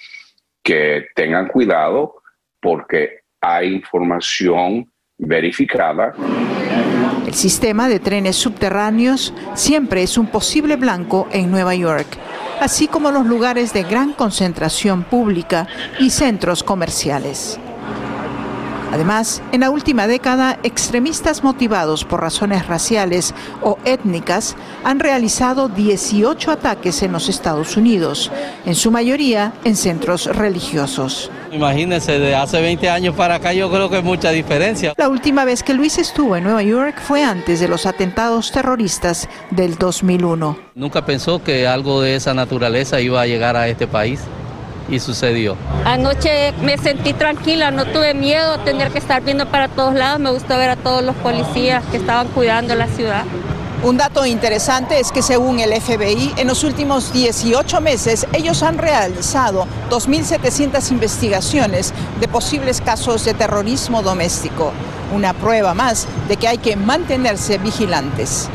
que 0.62 1.08
tengan 1.14 1.48
cuidado 1.48 2.22
porque 2.58 3.20
hay 3.38 3.74
información 3.74 4.90
verificada. 5.18 6.14
El 7.28 7.34
sistema 7.34 7.90
de 7.90 8.00
trenes 8.00 8.36
subterráneos 8.36 9.34
siempre 9.52 10.02
es 10.02 10.16
un 10.16 10.28
posible 10.28 10.76
blanco 10.76 11.28
en 11.30 11.50
Nueva 11.50 11.74
York, 11.74 12.06
así 12.58 12.88
como 12.88 13.10
los 13.10 13.26
lugares 13.26 13.74
de 13.74 13.82
gran 13.82 14.14
concentración 14.14 15.04
pública 15.04 15.68
y 15.98 16.08
centros 16.08 16.62
comerciales. 16.62 17.60
Además, 18.90 19.42
en 19.52 19.60
la 19.60 19.70
última 19.70 20.06
década, 20.06 20.58
extremistas 20.62 21.44
motivados 21.44 22.04
por 22.04 22.20
razones 22.20 22.66
raciales 22.66 23.34
o 23.62 23.78
étnicas 23.84 24.56
han 24.82 24.98
realizado 24.98 25.68
18 25.68 26.50
ataques 26.50 27.02
en 27.02 27.12
los 27.12 27.28
Estados 27.28 27.76
Unidos, 27.76 28.30
en 28.64 28.74
su 28.74 28.90
mayoría 28.90 29.52
en 29.64 29.76
centros 29.76 30.24
religiosos. 30.26 31.30
Imagínense, 31.52 32.18
de 32.18 32.34
hace 32.34 32.60
20 32.60 32.88
años 32.90 33.14
para 33.14 33.36
acá 33.36 33.52
yo 33.52 33.70
creo 33.70 33.88
que 33.88 33.96
hay 33.96 34.02
mucha 34.02 34.30
diferencia. 34.30 34.94
La 34.96 35.08
última 35.08 35.44
vez 35.44 35.62
que 35.62 35.74
Luis 35.74 35.98
estuvo 35.98 36.36
en 36.36 36.44
Nueva 36.44 36.62
York 36.62 37.00
fue 37.00 37.24
antes 37.24 37.60
de 37.60 37.68
los 37.68 37.86
atentados 37.86 38.52
terroristas 38.52 39.28
del 39.50 39.76
2001. 39.76 40.58
Nunca 40.74 41.04
pensó 41.04 41.42
que 41.42 41.66
algo 41.66 42.00
de 42.00 42.16
esa 42.16 42.34
naturaleza 42.34 43.00
iba 43.00 43.20
a 43.20 43.26
llegar 43.26 43.56
a 43.56 43.68
este 43.68 43.86
país 43.86 44.20
y 44.88 45.00
sucedió. 45.00 45.56
Anoche 45.84 46.52
me 46.62 46.78
sentí 46.78 47.12
tranquila, 47.12 47.70
no 47.70 47.86
tuve 47.86 48.14
miedo 48.14 48.54
a 48.54 48.64
tener 48.64 48.90
que 48.90 48.98
estar 48.98 49.22
viendo 49.22 49.46
para 49.46 49.68
todos 49.68 49.94
lados, 49.94 50.20
me 50.20 50.30
gustó 50.30 50.56
ver 50.56 50.70
a 50.70 50.76
todos 50.76 51.02
los 51.02 51.14
policías 51.16 51.84
que 51.90 51.96
estaban 51.96 52.28
cuidando 52.28 52.74
la 52.74 52.86
ciudad. 52.86 53.24
Un 53.80 53.96
dato 53.96 54.26
interesante 54.26 54.98
es 54.98 55.12
que 55.12 55.22
según 55.22 55.60
el 55.60 55.70
FBI, 55.80 56.34
en 56.36 56.48
los 56.48 56.64
últimos 56.64 57.12
18 57.12 57.80
meses 57.80 58.26
ellos 58.32 58.64
han 58.64 58.76
realizado 58.76 59.68
2.700 59.90 60.90
investigaciones 60.90 61.94
de 62.20 62.26
posibles 62.26 62.80
casos 62.80 63.24
de 63.24 63.34
terrorismo 63.34 64.02
doméstico. 64.02 64.72
Una 65.14 65.32
prueba 65.32 65.74
más 65.74 66.08
de 66.26 66.36
que 66.36 66.48
hay 66.48 66.58
que 66.58 66.74
mantenerse 66.74 67.58
vigilantes. 67.58 68.48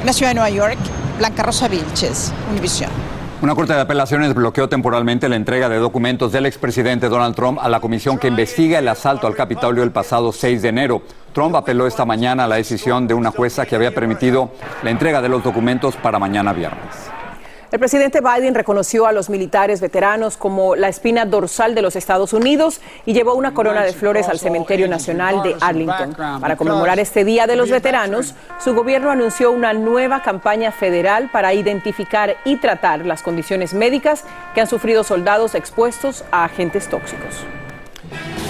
En 0.00 0.06
la 0.06 0.12
ciudad 0.12 0.30
de 0.30 0.34
Nueva 0.34 0.50
York, 0.50 0.78
Blanca 1.18 1.44
Rosa 1.44 1.68
Vilches, 1.68 2.32
Univisión. 2.50 3.03
Una 3.44 3.54
corte 3.54 3.74
de 3.74 3.80
apelaciones 3.82 4.32
bloqueó 4.32 4.70
temporalmente 4.70 5.28
la 5.28 5.36
entrega 5.36 5.68
de 5.68 5.76
documentos 5.76 6.32
del 6.32 6.46
expresidente 6.46 7.10
Donald 7.10 7.36
Trump 7.36 7.58
a 7.60 7.68
la 7.68 7.78
comisión 7.78 8.16
que 8.16 8.28
investiga 8.28 8.78
el 8.78 8.88
asalto 8.88 9.26
al 9.26 9.34
Capitolio 9.34 9.82
el 9.82 9.90
pasado 9.90 10.32
6 10.32 10.62
de 10.62 10.68
enero. 10.70 11.02
Trump 11.34 11.54
apeló 11.54 11.86
esta 11.86 12.06
mañana 12.06 12.44
a 12.44 12.48
la 12.48 12.56
decisión 12.56 13.06
de 13.06 13.12
una 13.12 13.30
jueza 13.30 13.66
que 13.66 13.76
había 13.76 13.94
permitido 13.94 14.50
la 14.82 14.88
entrega 14.88 15.20
de 15.20 15.28
los 15.28 15.44
documentos 15.44 15.94
para 15.96 16.18
mañana 16.18 16.54
viernes. 16.54 16.88
El 17.74 17.80
presidente 17.80 18.20
Biden 18.20 18.54
reconoció 18.54 19.04
a 19.04 19.10
los 19.10 19.28
militares 19.28 19.80
veteranos 19.80 20.36
como 20.36 20.76
la 20.76 20.86
espina 20.86 21.24
dorsal 21.24 21.74
de 21.74 21.82
los 21.82 21.96
Estados 21.96 22.32
Unidos 22.32 22.80
y 23.04 23.14
llevó 23.14 23.34
una 23.34 23.52
corona 23.52 23.82
de 23.82 23.92
flores 23.92 24.28
al 24.28 24.38
Cementerio 24.38 24.86
Nacional 24.86 25.42
de 25.42 25.56
Arlington. 25.60 26.14
Para 26.14 26.54
conmemorar 26.54 27.00
este 27.00 27.24
Día 27.24 27.48
de 27.48 27.56
los 27.56 27.70
Veteranos, 27.70 28.36
su 28.62 28.76
gobierno 28.76 29.10
anunció 29.10 29.50
una 29.50 29.72
nueva 29.72 30.22
campaña 30.22 30.70
federal 30.70 31.30
para 31.32 31.52
identificar 31.52 32.36
y 32.44 32.58
tratar 32.58 33.04
las 33.04 33.22
condiciones 33.22 33.74
médicas 33.74 34.22
que 34.54 34.60
han 34.60 34.68
sufrido 34.68 35.02
soldados 35.02 35.56
expuestos 35.56 36.24
a 36.30 36.44
agentes 36.44 36.88
tóxicos. 36.88 37.44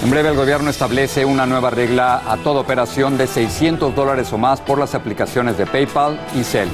En 0.02 0.10
breve 0.10 0.28
el 0.28 0.36
gobierno 0.36 0.68
establece 0.68 1.24
una 1.24 1.46
nueva 1.46 1.70
regla 1.70 2.20
a 2.28 2.36
toda 2.36 2.60
operación 2.60 3.16
de 3.16 3.26
600 3.26 3.94
dólares 3.94 4.30
o 4.34 4.36
más 4.36 4.60
por 4.60 4.78
las 4.78 4.94
aplicaciones 4.94 5.56
de 5.56 5.64
PayPal 5.64 6.20
y 6.38 6.44
Cel. 6.44 6.68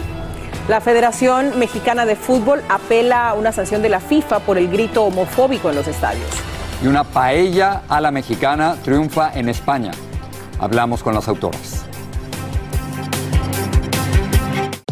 La 0.70 0.80
Federación 0.80 1.58
Mexicana 1.58 2.06
de 2.06 2.14
Fútbol 2.14 2.62
apela 2.68 3.28
a 3.28 3.34
una 3.34 3.50
sanción 3.50 3.82
de 3.82 3.88
la 3.88 3.98
FIFA 3.98 4.38
por 4.38 4.56
el 4.56 4.68
grito 4.70 5.02
homofóbico 5.02 5.68
en 5.68 5.74
los 5.74 5.88
estadios. 5.88 6.30
Y 6.80 6.86
una 6.86 7.02
paella 7.02 7.82
a 7.88 8.00
la 8.00 8.12
mexicana 8.12 8.76
triunfa 8.84 9.32
en 9.34 9.48
España. 9.48 9.90
Hablamos 10.60 11.02
con 11.02 11.12
las 11.12 11.26
autoras. 11.26 11.79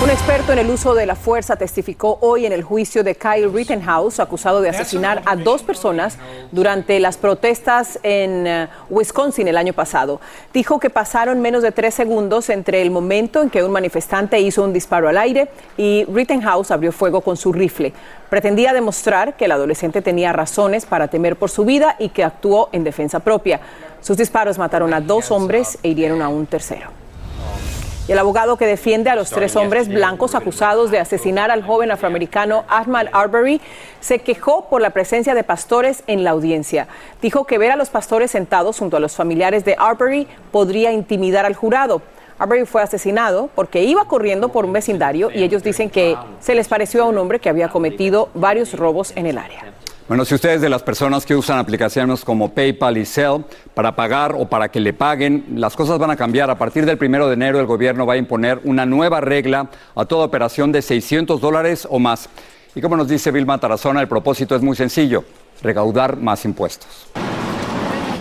Un 0.00 0.10
experto 0.10 0.52
en 0.52 0.60
el 0.60 0.70
uso 0.70 0.94
de 0.94 1.06
la 1.06 1.16
fuerza 1.16 1.56
testificó 1.56 2.18
hoy 2.20 2.46
en 2.46 2.52
el 2.52 2.62
juicio 2.62 3.02
de 3.02 3.16
Kyle 3.16 3.52
Rittenhouse, 3.52 4.20
acusado 4.20 4.60
de 4.60 4.68
asesinar 4.68 5.22
a 5.26 5.34
dos 5.34 5.64
personas 5.64 6.18
durante 6.52 7.00
las 7.00 7.16
protestas 7.16 7.98
en 8.04 8.46
eh, 8.46 8.68
Wisconsin 8.90 9.48
el 9.48 9.56
año 9.56 9.72
pasado. 9.72 10.20
Dijo 10.54 10.78
que 10.78 10.88
pasaron 10.88 11.40
menos 11.40 11.64
de 11.64 11.72
tres 11.72 11.94
segundos 11.94 12.48
entre 12.48 12.80
el 12.80 12.92
momento 12.92 13.42
en 13.42 13.50
que 13.50 13.64
un 13.64 13.72
manifestante 13.72 14.38
hizo 14.38 14.62
un 14.62 14.72
disparo 14.72 15.08
al 15.08 15.18
aire 15.18 15.48
y 15.76 16.04
Rittenhouse 16.04 16.70
abrió 16.70 16.92
fuego 16.92 17.20
con 17.20 17.36
su 17.36 17.52
rifle. 17.52 17.92
Pretendía 18.30 18.72
demostrar 18.72 19.36
que 19.36 19.46
el 19.46 19.52
adolescente 19.52 20.00
tenía 20.00 20.32
razones 20.32 20.86
para 20.86 21.08
temer 21.08 21.34
por 21.34 21.50
su 21.50 21.64
vida 21.64 21.96
y 21.98 22.10
que 22.10 22.22
actuó 22.22 22.68
en 22.70 22.84
defensa 22.84 23.18
propia. 23.18 23.58
Sus 24.00 24.16
disparos 24.16 24.58
mataron 24.58 24.94
a 24.94 25.00
dos 25.00 25.32
hombres 25.32 25.76
e 25.82 25.88
hirieron 25.88 26.22
a 26.22 26.28
un 26.28 26.46
tercero. 26.46 26.97
Y 28.08 28.12
el 28.12 28.18
abogado 28.18 28.56
que 28.56 28.66
defiende 28.66 29.10
a 29.10 29.14
los 29.14 29.28
tres 29.28 29.54
hombres 29.54 29.86
blancos 29.86 30.34
acusados 30.34 30.90
de 30.90 30.98
asesinar 30.98 31.50
al 31.50 31.62
joven 31.62 31.90
afroamericano 31.90 32.64
Ahmad 32.66 33.08
Arbery 33.12 33.60
se 34.00 34.20
quejó 34.20 34.66
por 34.70 34.80
la 34.80 34.90
presencia 34.90 35.34
de 35.34 35.44
pastores 35.44 36.04
en 36.06 36.24
la 36.24 36.30
audiencia. 36.30 36.88
Dijo 37.20 37.44
que 37.44 37.58
ver 37.58 37.70
a 37.70 37.76
los 37.76 37.90
pastores 37.90 38.30
sentados 38.30 38.78
junto 38.78 38.96
a 38.96 39.00
los 39.00 39.14
familiares 39.14 39.66
de 39.66 39.76
Arbery 39.78 40.26
podría 40.50 40.90
intimidar 40.90 41.44
al 41.44 41.54
jurado. 41.54 42.00
Arbery 42.38 42.64
fue 42.64 42.80
asesinado 42.80 43.50
porque 43.54 43.82
iba 43.82 44.06
corriendo 44.06 44.48
por 44.48 44.64
un 44.64 44.72
vecindario 44.72 45.30
y 45.30 45.42
ellos 45.42 45.62
dicen 45.62 45.90
que 45.90 46.16
se 46.40 46.54
les 46.54 46.66
pareció 46.66 47.02
a 47.02 47.06
un 47.08 47.18
hombre 47.18 47.40
que 47.40 47.50
había 47.50 47.68
cometido 47.68 48.30
varios 48.32 48.72
robos 48.72 49.12
en 49.16 49.26
el 49.26 49.36
área. 49.36 49.64
Bueno, 50.08 50.24
si 50.24 50.34
ustedes 50.34 50.62
de 50.62 50.70
las 50.70 50.82
personas 50.82 51.26
que 51.26 51.36
usan 51.36 51.58
aplicaciones 51.58 52.24
como 52.24 52.54
PayPal 52.54 52.96
y 52.96 53.04
Zelle 53.04 53.44
para 53.74 53.94
pagar 53.94 54.34
o 54.38 54.46
para 54.46 54.70
que 54.70 54.80
le 54.80 54.94
paguen, 54.94 55.44
las 55.56 55.76
cosas 55.76 55.98
van 55.98 56.10
a 56.10 56.16
cambiar. 56.16 56.48
A 56.48 56.56
partir 56.56 56.86
del 56.86 56.96
primero 56.96 57.28
de 57.28 57.34
enero 57.34 57.60
el 57.60 57.66
gobierno 57.66 58.06
va 58.06 58.14
a 58.14 58.16
imponer 58.16 58.58
una 58.64 58.86
nueva 58.86 59.20
regla 59.20 59.68
a 59.94 60.06
toda 60.06 60.24
operación 60.24 60.72
de 60.72 60.80
600 60.80 61.42
dólares 61.42 61.86
o 61.90 61.98
más. 61.98 62.30
Y 62.74 62.80
como 62.80 62.96
nos 62.96 63.06
dice 63.06 63.30
Vilma 63.30 63.58
Tarazona, 63.58 64.00
el 64.00 64.08
propósito 64.08 64.56
es 64.56 64.62
muy 64.62 64.76
sencillo, 64.76 65.24
recaudar 65.62 66.16
más 66.16 66.42
impuestos. 66.46 67.06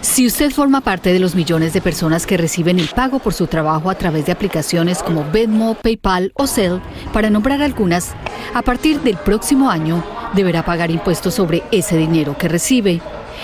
Si 0.07 0.25
usted 0.25 0.51
forma 0.51 0.81
parte 0.81 1.11
de 1.11 1.19
los 1.19 1.35
millones 1.35 1.73
de 1.73 1.81
personas 1.81 2.25
que 2.25 2.37
reciben 2.37 2.79
el 2.79 2.87
pago 2.87 3.19
por 3.19 3.33
su 3.33 3.45
trabajo 3.45 3.89
a 3.89 3.95
través 3.95 4.25
de 4.25 4.31
aplicaciones 4.31 5.03
como 5.03 5.29
Venmo, 5.31 5.75
PayPal 5.75 6.31
o 6.33 6.47
Zelle, 6.47 6.81
para 7.11 7.29
nombrar 7.29 7.61
algunas, 7.61 8.13
a 8.53 8.61
partir 8.61 9.01
del 9.01 9.17
próximo 9.17 9.69
año 9.69 10.03
deberá 10.33 10.63
pagar 10.63 10.91
impuestos 10.91 11.35
sobre 11.35 11.61
ese 11.71 11.97
dinero 11.97 12.37
que 12.37 12.47
recibe. 12.47 13.01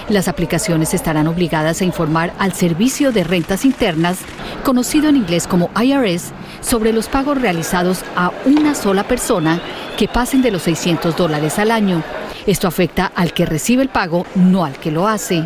Las 0.07 0.27
aplicaciones 0.29 0.93
estarán 0.93 1.27
obligadas 1.27 1.81
a 1.81 1.85
informar 1.85 2.33
al 2.39 2.53
Servicio 2.53 3.11
de 3.11 3.25
Rentas 3.25 3.65
Internas, 3.65 4.19
conocido 4.63 5.09
en 5.09 5.17
inglés 5.17 5.47
como 5.47 5.69
IRS, 5.79 6.31
sobre 6.61 6.93
los 6.93 7.07
pagos 7.07 7.39
realizados 7.39 7.99
a 8.15 8.31
una 8.45 8.73
sola 8.73 9.03
persona 9.03 9.61
que 9.97 10.07
pasen 10.07 10.41
de 10.41 10.49
los 10.49 10.63
600 10.63 11.15
dólares 11.17 11.59
al 11.59 11.71
año. 11.71 12.01
Esto 12.47 12.69
afecta 12.69 13.11
al 13.13 13.33
que 13.33 13.45
recibe 13.45 13.83
el 13.83 13.89
pago, 13.89 14.25
no 14.33 14.63
al 14.65 14.79
que 14.79 14.91
lo 14.91 15.07
hace. 15.09 15.45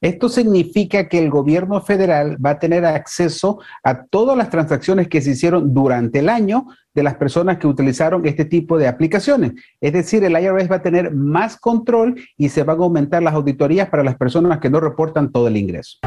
Esto 0.00 0.28
significa 0.28 1.08
que 1.08 1.18
el 1.18 1.28
gobierno 1.28 1.80
federal 1.80 2.36
va 2.44 2.50
a 2.50 2.58
tener 2.58 2.84
acceso 2.84 3.60
a 3.82 4.04
todas 4.04 4.36
las 4.36 4.48
transacciones 4.48 5.08
que 5.08 5.20
se 5.20 5.32
hicieron 5.32 5.74
durante 5.74 6.20
el 6.20 6.28
año 6.28 6.66
de 6.94 7.02
las 7.02 7.16
personas 7.16 7.58
que 7.58 7.66
utilizaron 7.66 8.24
este 8.24 8.44
tipo 8.44 8.78
de 8.78 8.86
aplicaciones. 8.86 9.52
Es 9.80 9.92
decir, 9.92 10.22
el 10.22 10.32
IRS 10.32 10.70
va 10.70 10.76
a 10.76 10.82
tener 10.82 11.12
más 11.12 11.56
control 11.56 12.20
y 12.36 12.48
se 12.48 12.62
van 12.62 12.78
a 12.80 12.84
aumentar 12.84 13.22
las 13.22 13.34
auditorías 13.34 13.88
para 13.88 14.04
las 14.04 14.16
personas 14.16 14.58
que 14.58 14.70
no 14.70 14.80
reportan 14.80 15.32
todo 15.32 15.48
el 15.48 15.56
ingreso. 15.56 15.98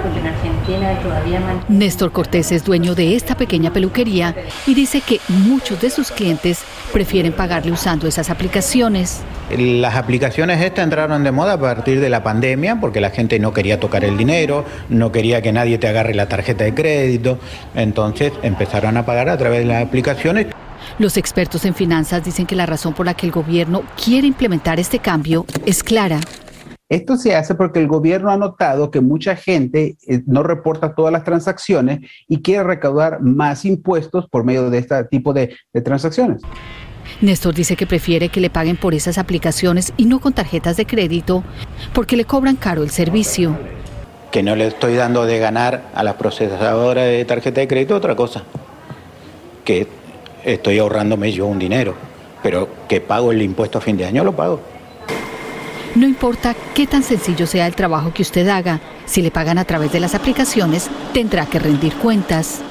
Néstor 1.70 2.12
Cortés 2.12 2.52
es 2.52 2.64
dueño 2.64 2.96
de 2.96 3.16
esta 3.16 3.36
pequeña 3.36 3.72
peluquería 3.72 4.36
y 4.68 4.74
dice 4.74 5.02
que 5.02 5.20
muchos 5.28 5.82
de 5.82 5.90
sus 5.90 6.12
clientes 6.12 6.64
prefieren 6.92 7.34
pagarle 7.34 7.72
usando 7.72 8.08
esas 8.08 8.30
aplicaciones. 8.30 9.22
Las 9.58 9.96
aplicaciones 9.96 10.62
estas 10.62 10.84
entraron 10.84 11.24
de 11.24 11.32
moda 11.32 11.54
a 11.54 11.60
partir 11.60 12.00
de 12.00 12.10
la 12.10 12.24
pandemia 12.24 12.80
porque 12.80 13.02
la 13.02 13.10
gente 13.10 13.40
no 13.40 13.54
quería 13.54 13.80
tocar 13.80 14.04
el 14.04 14.18
dinero, 14.18 14.66
no 14.90 15.12
quería 15.12 15.42
que 15.42 15.52
nadie 15.52 15.78
te 15.78 15.88
agarre 15.88 16.14
la 16.14 16.28
tarjeta 16.28 16.64
de 16.64 16.74
crédito, 16.74 17.40
entonces 17.76 18.32
empezaron 18.44 18.98
a 18.98 19.06
pagar 19.06 19.30
a 19.30 19.38
través 19.38 19.60
de 19.60 19.66
las 19.66 19.86
aplicaciones. 19.86 20.48
Los 21.00 21.18
expertos 21.18 21.66
en 21.66 21.76
finanzas 21.76 22.24
dicen 22.24 22.46
que 22.46 22.56
la 22.56 22.66
razón 22.66 22.94
por 22.94 23.06
la 23.06 23.14
que 23.14 23.26
el 23.26 23.32
gobierno 23.32 23.84
quiere 24.04 24.28
implementar 24.28 24.80
este 24.80 25.00
cambio 25.00 25.46
es 25.66 25.84
clara. 25.84 26.20
Esto 26.92 27.16
se 27.16 27.38
hace 27.38 27.56
porque 27.56 27.80
el 27.80 27.88
gobierno 27.88 28.32
ha 28.32 28.38
notado 28.38 28.92
que 28.92 29.00
mucha 29.00 29.38
gente 29.38 29.96
eh, 30.06 30.24
no 30.26 30.44
reporta 30.44 30.94
todas 30.94 31.14
las 31.14 31.24
transacciones 31.24 32.02
y 32.28 32.42
quiere 32.42 32.66
recaudar 32.66 33.22
más 33.22 33.64
impuestos 33.64 34.28
por 34.28 34.44
medio 34.44 34.70
de 34.70 34.80
este 34.80 35.02
tipo 35.06 35.32
de, 35.32 35.56
de 35.72 35.82
transacciones. 35.82 36.42
Néstor 37.22 37.56
dice 37.56 37.78
que 37.78 37.88
prefiere 37.88 38.28
que 38.28 38.42
le 38.42 38.50
paguen 38.50 38.76
por 38.76 38.94
esas 38.94 39.18
aplicaciones 39.18 39.94
y 39.96 40.04
no 40.04 40.20
con 40.20 40.34
tarjetas 40.34 40.76
de 40.76 40.86
crédito 40.86 41.46
porque 41.94 42.18
le 42.18 42.26
cobran 42.26 42.58
caro 42.58 42.84
el 42.84 42.90
servicio. 42.90 43.58
Que 44.30 44.44
no 44.44 44.58
le 44.58 44.68
estoy 44.68 44.96
dando 44.96 45.26
de 45.26 45.40
ganar 45.40 45.84
a 45.96 46.04
la 46.04 46.18
procesadora 46.18 47.04
de 47.04 47.24
tarjeta 47.24 47.62
de 47.62 47.70
crédito 47.70 47.96
otra 47.96 48.18
cosa. 48.18 48.44
Que 49.64 49.88
estoy 50.44 50.78
ahorrándome 50.80 51.32
yo 51.32 51.46
un 51.46 51.58
dinero, 51.58 51.96
pero 52.44 52.68
que 52.90 53.00
pago 53.00 53.32
el 53.32 53.42
impuesto 53.42 53.78
a 53.78 53.82
fin 53.82 53.96
de 53.96 54.06
año 54.06 54.26
lo 54.26 54.36
pago. 54.36 54.60
No 55.94 56.08
importa 56.08 56.56
qué 56.74 56.88
tan 56.88 57.04
sencillo 57.04 57.46
sea 57.46 57.68
el 57.68 57.76
trabajo 57.76 58.14
que 58.14 58.22
usted 58.22 58.48
haga, 58.48 58.80
si 59.06 59.22
le 59.22 59.30
pagan 59.30 59.58
a 59.58 59.66
través 59.66 59.92
de 59.92 60.00
las 60.00 60.16
aplicaciones, 60.16 60.90
tendrá 61.14 61.46
que 61.46 61.60
rendir 61.60 61.94
cuentas. 61.96 62.62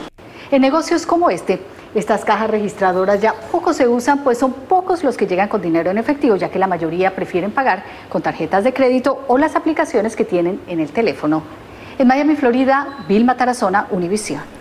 En 0.51 0.63
negocios 0.63 1.05
como 1.05 1.29
este, 1.29 1.61
estas 1.95 2.25
cajas 2.25 2.49
registradoras 2.49 3.21
ya 3.21 3.35
poco 3.35 3.75
se 3.75 3.87
usan, 3.87 4.25
pues 4.25 4.39
son 4.39 4.55
pocos 4.55 5.05
los 5.05 5.19
que 5.19 5.27
llegan 5.27 5.49
con 5.49 5.61
dinero 5.61 5.91
en 5.91 5.99
efectivo, 5.99 6.37
ya 6.37 6.49
que 6.49 6.59
la 6.59 6.67
mayoría 6.67 7.15
prefieren 7.15 7.51
pagar 7.51 7.85
con 8.09 8.23
tarjetas 8.23 8.65
de 8.65 8.73
crédito 8.73 9.23
o 9.29 9.37
las 9.37 9.55
aplicaciones 9.55 10.17
que 10.17 10.25
tienen 10.25 10.59
en 10.67 10.81
el 10.81 10.89
teléfono. 10.89 11.43
En 11.99 12.09
Miami, 12.09 12.37
Florida, 12.37 13.05
Vilma 13.07 13.37
Tarazona, 13.37 13.87
Univisión. 13.91 14.60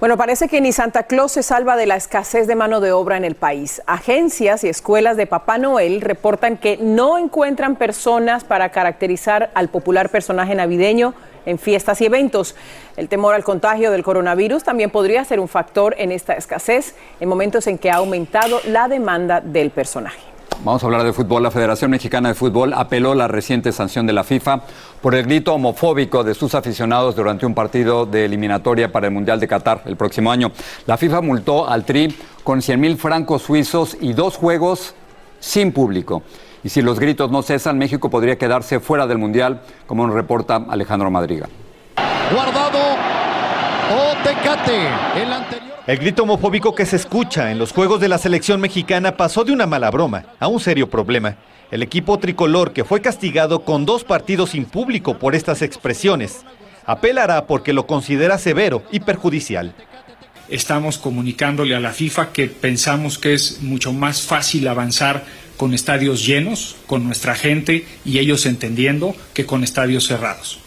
Bueno, 0.00 0.16
parece 0.16 0.48
que 0.48 0.62
ni 0.62 0.72
Santa 0.72 1.02
Claus 1.02 1.32
se 1.32 1.42
salva 1.42 1.76
de 1.76 1.84
la 1.84 1.94
escasez 1.94 2.46
de 2.46 2.54
mano 2.54 2.80
de 2.80 2.90
obra 2.90 3.18
en 3.18 3.24
el 3.26 3.34
país. 3.34 3.82
Agencias 3.84 4.64
y 4.64 4.70
escuelas 4.70 5.18
de 5.18 5.26
Papá 5.26 5.58
Noel 5.58 6.00
reportan 6.00 6.56
que 6.56 6.78
no 6.78 7.18
encuentran 7.18 7.76
personas 7.76 8.42
para 8.42 8.70
caracterizar 8.70 9.50
al 9.52 9.68
popular 9.68 10.08
personaje 10.08 10.54
navideño 10.54 11.12
en 11.44 11.58
fiestas 11.58 12.00
y 12.00 12.06
eventos. 12.06 12.56
El 12.96 13.10
temor 13.10 13.34
al 13.34 13.44
contagio 13.44 13.90
del 13.90 14.02
coronavirus 14.02 14.64
también 14.64 14.88
podría 14.88 15.22
ser 15.26 15.38
un 15.38 15.48
factor 15.48 15.94
en 15.98 16.12
esta 16.12 16.32
escasez 16.32 16.94
en 17.20 17.28
momentos 17.28 17.66
en 17.66 17.76
que 17.76 17.90
ha 17.90 17.96
aumentado 17.96 18.58
la 18.64 18.88
demanda 18.88 19.42
del 19.42 19.68
personaje. 19.68 20.29
Vamos 20.62 20.82
a 20.82 20.86
hablar 20.86 21.04
de 21.04 21.12
fútbol. 21.12 21.42
La 21.42 21.50
Federación 21.50 21.90
Mexicana 21.90 22.28
de 22.28 22.34
Fútbol 22.34 22.74
apeló 22.74 23.14
la 23.14 23.28
reciente 23.28 23.72
sanción 23.72 24.06
de 24.06 24.12
la 24.12 24.24
FIFA 24.24 24.60
por 25.00 25.14
el 25.14 25.24
grito 25.24 25.54
homofóbico 25.54 26.22
de 26.22 26.34
sus 26.34 26.54
aficionados 26.54 27.16
durante 27.16 27.46
un 27.46 27.54
partido 27.54 28.04
de 28.04 28.26
eliminatoria 28.26 28.92
para 28.92 29.06
el 29.06 29.14
Mundial 29.14 29.40
de 29.40 29.48
Qatar 29.48 29.82
el 29.86 29.96
próximo 29.96 30.30
año. 30.30 30.52
La 30.86 30.98
FIFA 30.98 31.22
multó 31.22 31.66
al 31.66 31.84
Tri 31.84 32.14
con 32.44 32.60
100 32.60 32.78
mil 32.80 32.96
francos 32.98 33.42
suizos 33.42 33.96
y 34.00 34.12
dos 34.12 34.36
juegos 34.36 34.94
sin 35.38 35.72
público. 35.72 36.22
Y 36.62 36.68
si 36.68 36.82
los 36.82 37.00
gritos 37.00 37.30
no 37.30 37.42
cesan, 37.42 37.78
México 37.78 38.10
podría 38.10 38.36
quedarse 38.36 38.80
fuera 38.80 39.06
del 39.06 39.16
Mundial, 39.16 39.62
como 39.86 40.06
nos 40.06 40.14
reporta 40.14 40.56
Alejandro 40.68 41.10
Madrigal. 41.10 41.48
Guardado 42.32 42.78
o 43.90 44.22
Tecate, 44.22 44.88
el 45.16 45.32
anterior. 45.32 45.69
El 45.90 45.98
grito 45.98 46.22
homofóbico 46.22 46.72
que 46.72 46.86
se 46.86 46.94
escucha 46.94 47.50
en 47.50 47.58
los 47.58 47.72
juegos 47.72 48.00
de 48.00 48.06
la 48.06 48.18
selección 48.18 48.60
mexicana 48.60 49.16
pasó 49.16 49.42
de 49.42 49.50
una 49.50 49.66
mala 49.66 49.90
broma 49.90 50.24
a 50.38 50.46
un 50.46 50.60
serio 50.60 50.88
problema. 50.88 51.36
El 51.72 51.82
equipo 51.82 52.16
tricolor, 52.20 52.72
que 52.72 52.84
fue 52.84 53.00
castigado 53.00 53.64
con 53.64 53.86
dos 53.86 54.04
partidos 54.04 54.50
sin 54.50 54.66
público 54.66 55.18
por 55.18 55.34
estas 55.34 55.62
expresiones, 55.62 56.44
apelará 56.86 57.48
porque 57.48 57.72
lo 57.72 57.88
considera 57.88 58.38
severo 58.38 58.84
y 58.92 59.00
perjudicial. 59.00 59.74
Estamos 60.48 60.96
comunicándole 60.96 61.74
a 61.74 61.80
la 61.80 61.90
FIFA 61.90 62.30
que 62.30 62.46
pensamos 62.46 63.18
que 63.18 63.34
es 63.34 63.60
mucho 63.60 63.92
más 63.92 64.22
fácil 64.22 64.68
avanzar 64.68 65.24
con 65.56 65.74
estadios 65.74 66.24
llenos, 66.24 66.76
con 66.86 67.02
nuestra 67.02 67.34
gente 67.34 67.84
y 68.04 68.20
ellos 68.20 68.46
entendiendo 68.46 69.16
que 69.34 69.44
con 69.44 69.64
estadios 69.64 70.06
cerrados. 70.06 70.60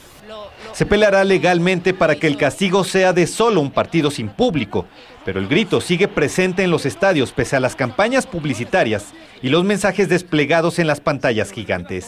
Se 0.73 0.87
peleará 0.87 1.23
legalmente 1.23 1.93
para 1.93 2.15
que 2.15 2.25
el 2.25 2.35
castigo 2.35 2.83
sea 2.83 3.13
de 3.13 3.27
solo 3.27 3.61
un 3.61 3.69
partido 3.69 4.09
sin 4.09 4.29
público, 4.29 4.87
pero 5.25 5.39
el 5.39 5.47
grito 5.47 5.81
sigue 5.81 6.07
presente 6.07 6.63
en 6.63 6.71
los 6.71 6.85
estadios 6.85 7.31
pese 7.31 7.55
a 7.55 7.59
las 7.59 7.75
campañas 7.75 8.27
publicitarias 8.27 9.13
y 9.41 9.49
los 9.49 9.63
mensajes 9.63 10.09
desplegados 10.09 10.79
en 10.79 10.87
las 10.87 10.99
pantallas 10.99 11.51
gigantes. 11.51 12.07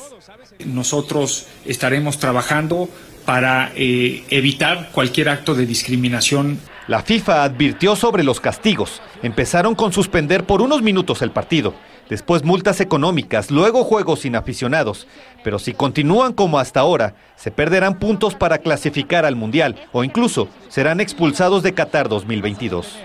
Nosotros 0.66 1.48
estaremos 1.66 2.18
trabajando 2.18 2.90
para 3.26 3.72
eh, 3.76 4.24
evitar 4.30 4.90
cualquier 4.92 5.30
acto 5.30 5.56
de 5.56 5.66
discriminación. 5.66 6.60
La 6.88 7.02
FIFA 7.02 7.44
advirtió 7.44 7.96
sobre 7.96 8.24
los 8.24 8.40
castigos. 8.40 9.02
Empezaron 9.24 9.74
con 9.76 9.92
suspender 9.92 10.46
por 10.46 10.62
unos 10.62 10.84
minutos 10.84 11.22
el 11.24 11.32
partido. 11.32 11.74
Después 12.10 12.44
multas 12.44 12.82
económicas, 12.82 13.52
luego 13.52 13.84
juegos 13.84 14.22
sin 14.22 14.36
aficionados. 14.36 15.08
Pero 15.44 15.60
si 15.60 15.74
continúan 15.74 16.34
como 16.34 16.60
hasta 16.60 16.80
ahora, 16.80 17.16
se 17.36 17.52
perderán 17.52 18.00
puntos 18.00 18.36
para 18.36 18.58
clasificar 18.58 19.26
al 19.26 19.36
Mundial 19.36 19.76
o 19.92 20.04
incluso 20.04 20.48
serán 20.70 21.00
expulsados 21.00 21.64
de 21.64 21.74
Qatar 21.74 22.10
2022. 22.10 22.98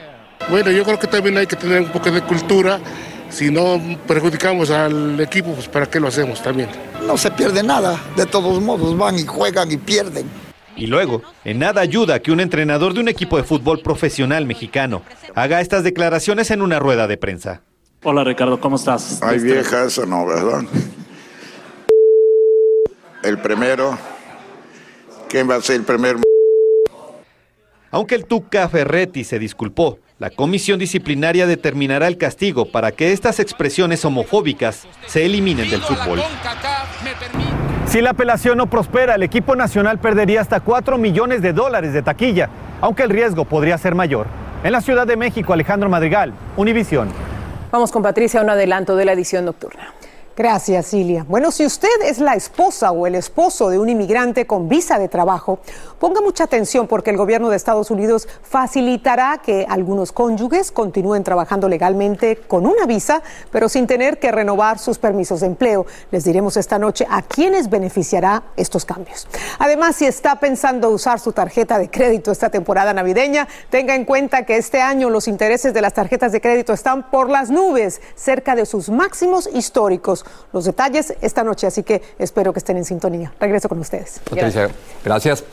Bueno, 0.49 0.71
yo 0.71 0.85
creo 0.85 0.99
que 0.99 1.07
también 1.07 1.37
hay 1.37 1.47
que 1.47 1.57
tener 1.57 1.83
un 1.83 1.89
poco 1.89 2.11
de 2.11 2.23
cultura. 2.23 2.81
Si 3.29 3.51
no 3.51 3.81
perjudicamos 4.09 4.71
al 4.71 5.21
equipo, 5.21 5.53
pues 5.53 5.69
¿para 5.69 5.87
qué 5.87 6.01
lo 6.01 6.09
hacemos 6.09 6.43
también? 6.43 6.69
No 7.07 7.17
se 7.17 7.31
pierde 7.31 7.63
nada. 7.63 8.01
De 8.17 8.27
todos 8.27 8.61
modos 8.61 8.97
van 8.97 9.19
y 9.19 9.25
juegan 9.25 9.71
y 9.71 9.77
pierden. 9.77 10.27
Y 10.77 10.87
luego, 10.87 11.23
en 11.45 11.59
nada 11.59 11.83
ayuda 11.83 12.21
que 12.21 12.33
un 12.33 12.41
entrenador 12.41 12.95
de 12.95 13.01
un 13.01 13.09
equipo 13.09 13.37
de 13.37 13.45
fútbol 13.45 13.81
profesional 13.81 14.47
mexicano 14.47 15.03
haga 15.35 15.61
estas 15.61 15.85
declaraciones 15.85 16.51
en 16.51 16.63
una 16.63 16.79
rueda 16.79 17.07
de 17.07 17.19
prensa. 17.19 17.63
Hola 18.03 18.25
Ricardo, 18.25 18.59
¿cómo 18.59 18.77
estás? 18.77 19.21
Ay, 19.23 19.41
vieja, 19.41 19.85
eso 19.85 20.07
no, 20.07 20.25
¿verdad? 20.25 20.63
El 23.23 23.39
primero. 23.39 23.99
¿Quién 25.29 25.51
va 25.51 25.57
a 25.57 25.61
ser 25.61 25.77
el 25.77 25.83
primer? 25.83 26.17
Aunque 27.91 28.15
el 28.15 28.25
Tuca 28.25 28.67
Ferretti 28.71 29.23
se 29.23 29.39
disculpó, 29.39 29.99
la 30.19 30.31
comisión 30.31 30.79
disciplinaria 30.79 31.47
determinará 31.47 32.07
el 32.07 32.17
castigo 32.17 32.73
para 32.73 32.93
que 32.93 33.13
estas 33.13 33.39
expresiones 33.39 34.03
homofóbicas 34.07 34.87
se 35.07 35.27
eliminen 35.27 35.69
del 35.69 35.83
fútbol. 35.83 36.23
Si 37.87 38.01
la 38.01 38.11
apelación 38.11 38.57
no 38.57 38.71
prospera, 38.71 39.17
el 39.17 39.25
equipo 39.25 39.57
nacional 39.57 39.99
perdería 39.99 40.41
hasta 40.41 40.61
4 40.61 40.97
millones 40.97 41.43
de 41.43 41.53
dólares 41.53 41.93
de 41.93 42.01
taquilla, 42.01 42.49
aunque 42.81 43.03
el 43.03 43.11
riesgo 43.11 43.45
podría 43.45 43.77
ser 43.77 43.95
mayor. 43.95 44.27
En 44.65 44.73
la 44.73 44.81
Ciudad 44.81 45.07
de 45.07 45.17
México, 45.19 45.53
Alejandro 45.53 45.91
Madrigal, 45.91 46.33
Univisión. 46.57 47.30
Vamos 47.71 47.93
con 47.93 48.03
Patricia, 48.03 48.41
un 48.41 48.51
adelanto 48.51 48.97
de 48.97 49.05
la 49.05 49.13
edición 49.13 49.45
nocturna. 49.45 49.95
Gracias, 50.41 50.87
Cilia. 50.87 51.27
Bueno, 51.29 51.51
si 51.51 51.67
usted 51.67 52.01
es 52.03 52.19
la 52.19 52.33
esposa 52.33 52.93
o 52.93 53.07
el 53.07 53.15
esposo 53.15 53.69
de 53.69 53.79
un 53.79 53.91
inmigrante 53.91 54.47
con 54.47 54.71
visa 54.71 54.99
de 54.99 55.07
trabajo, 55.07 55.59
ponga 55.99 56.23
mucha 56.23 56.45
atención 56.45 56.87
porque 56.89 57.11
el 57.11 57.19
gobierno 57.19 57.51
de 57.51 57.57
Estados 57.57 57.91
Unidos 57.91 58.27
facilitará 58.43 59.43
que 59.45 59.67
algunos 59.69 60.13
cónyuges 60.13 60.73
continúen 60.73 61.25
trabajando 61.25 61.69
legalmente 61.69 62.37
con 62.37 62.65
una 62.65 62.87
visa, 62.87 63.23
pero 63.53 63.69
sin 63.69 63.87
tener 63.87 64.19
que 64.19 64.33
renovar 64.33 64.79
sus 64.79 64.97
permisos 64.97 65.41
de 65.41 65.49
empleo. 65.49 65.85
Les 66.11 66.25
diremos 66.25 66.57
esta 66.57 66.79
noche 66.79 67.07
a 67.11 67.21
quiénes 67.21 67.69
beneficiará 67.69 68.43
estos 68.57 68.87
cambios. 68.87 69.29
Además, 69.59 69.97
si 69.97 70.07
está 70.07 70.37
pensando 70.37 70.89
usar 70.89 71.21
su 71.21 71.33
tarjeta 71.33 71.79
de 71.79 71.91
crédito 71.91 72.33
esta 72.33 72.49
temporada 72.49 72.95
navideña, 72.95 73.47
tenga 73.69 73.95
en 73.95 74.07
cuenta 74.07 74.47
que 74.47 74.57
este 74.57 74.81
año 74.81 75.11
los 75.11 75.29
intereses 75.29 75.75
de 75.75 75.83
las 75.83 75.93
tarjetas 75.93 76.33
de 76.33 76.41
crédito 76.41 76.73
están 76.73 77.11
por 77.11 77.29
las 77.29 77.51
nubes, 77.51 78.01
cerca 78.15 78.55
de 78.55 78.65
sus 78.65 78.89
máximos 78.89 79.47
históricos 79.53 80.25
los 80.53 80.65
detalles 80.65 81.15
esta 81.21 81.45
noche, 81.45 81.67
así 81.67 81.83
que 81.83 82.03
espero 82.19 82.53
que 82.53 82.59
estén 82.59 82.77
en 82.77 82.85
sintonía. 82.85 83.33
Regreso 83.41 83.69
con 83.69 83.79
ustedes. 83.79 84.21
Patricia, 84.29 84.71
gracias. 85.05 85.45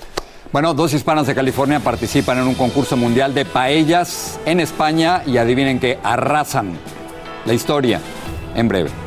Bueno, 0.51 0.73
dos 0.73 0.93
hispanas 0.93 1.27
de 1.27 1.35
California 1.35 1.79
participan 1.79 2.37
en 2.37 2.47
un 2.47 2.55
concurso 2.55 2.95
mundial 2.95 3.33
de 3.33 3.43
paellas 3.45 4.39
en 4.45 4.59
España 4.59 5.21
y 5.25 5.37
adivinen 5.37 5.79
que 5.79 5.99
arrasan. 6.01 6.77
La 7.45 7.53
historia 7.53 8.01
en 8.55 8.67
breve. 8.67 9.07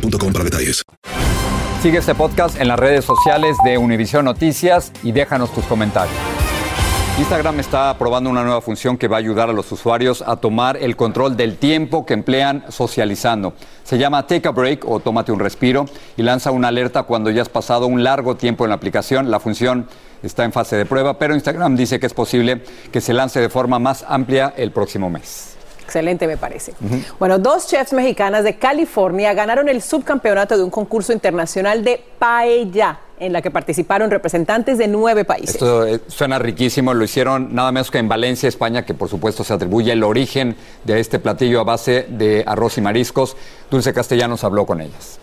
para 0.01 0.43
detalles. 0.43 0.83
Sigue 1.81 1.97
este 1.97 2.13
podcast 2.13 2.59
en 2.59 2.67
las 2.67 2.79
redes 2.79 3.05
sociales 3.05 3.57
de 3.63 3.77
Univision 3.77 4.25
Noticias 4.25 4.91
y 5.03 5.11
déjanos 5.11 5.51
tus 5.53 5.65
comentarios. 5.65 6.15
Instagram 7.17 7.59
está 7.59 7.97
probando 7.97 8.29
una 8.29 8.43
nueva 8.43 8.61
función 8.61 8.97
que 8.97 9.07
va 9.07 9.17
a 9.17 9.19
ayudar 9.19 9.49
a 9.49 9.53
los 9.53 9.71
usuarios 9.71 10.23
a 10.25 10.37
tomar 10.37 10.77
el 10.77 10.95
control 10.95 11.35
del 11.35 11.57
tiempo 11.57 12.05
que 12.05 12.13
emplean 12.13 12.63
socializando. 12.69 13.53
Se 13.83 13.97
llama 13.97 14.25
Take 14.25 14.47
a 14.47 14.51
Break 14.51 14.87
o 14.87 14.99
Tómate 14.99 15.31
un 15.31 15.39
respiro 15.39 15.85
y 16.17 16.23
lanza 16.23 16.51
una 16.51 16.69
alerta 16.69 17.03
cuando 17.03 17.29
ya 17.29 17.41
has 17.41 17.49
pasado 17.49 17.85
un 17.87 18.03
largo 18.03 18.35
tiempo 18.35 18.63
en 18.63 18.69
la 18.69 18.75
aplicación. 18.75 19.29
La 19.29 19.39
función 19.39 19.87
está 20.23 20.45
en 20.45 20.51
fase 20.51 20.77
de 20.77 20.85
prueba, 20.85 21.19
pero 21.19 21.35
Instagram 21.35 21.75
dice 21.75 21.99
que 21.99 22.07
es 22.07 22.13
posible 22.13 22.63
que 22.91 23.01
se 23.01 23.13
lance 23.13 23.39
de 23.39 23.49
forma 23.49 23.77
más 23.77 24.05
amplia 24.07 24.53
el 24.55 24.71
próximo 24.71 25.09
mes. 25.09 25.50
Excelente, 25.91 26.25
me 26.25 26.37
parece. 26.37 26.73
Bueno, 27.19 27.37
dos 27.37 27.67
chefs 27.67 27.91
mexicanas 27.91 28.45
de 28.45 28.55
California 28.55 29.33
ganaron 29.33 29.67
el 29.67 29.81
subcampeonato 29.81 30.55
de 30.55 30.63
un 30.63 30.69
concurso 30.69 31.11
internacional 31.11 31.83
de 31.83 32.01
paella 32.17 32.97
en 33.19 33.33
la 33.33 33.41
que 33.41 33.51
participaron 33.51 34.09
representantes 34.09 34.77
de 34.77 34.87
nueve 34.87 35.25
países. 35.25 35.55
Esto 35.55 35.85
eh, 35.85 35.99
suena 36.07 36.39
riquísimo, 36.39 36.93
lo 36.93 37.03
hicieron 37.03 37.53
nada 37.53 37.73
menos 37.73 37.91
que 37.91 37.97
en 37.97 38.07
Valencia, 38.07 38.47
España, 38.47 38.85
que 38.85 38.93
por 38.93 39.09
supuesto 39.09 39.43
se 39.43 39.53
atribuye 39.53 39.91
el 39.91 40.03
origen 40.03 40.55
de 40.85 41.01
este 41.01 41.19
platillo 41.19 41.59
a 41.59 41.65
base 41.65 42.05
de 42.07 42.45
arroz 42.47 42.77
y 42.77 42.81
mariscos. 42.81 43.35
Dulce 43.69 43.93
Castellanos 43.93 44.45
habló 44.45 44.65
con 44.65 44.79
ellas. 44.79 45.19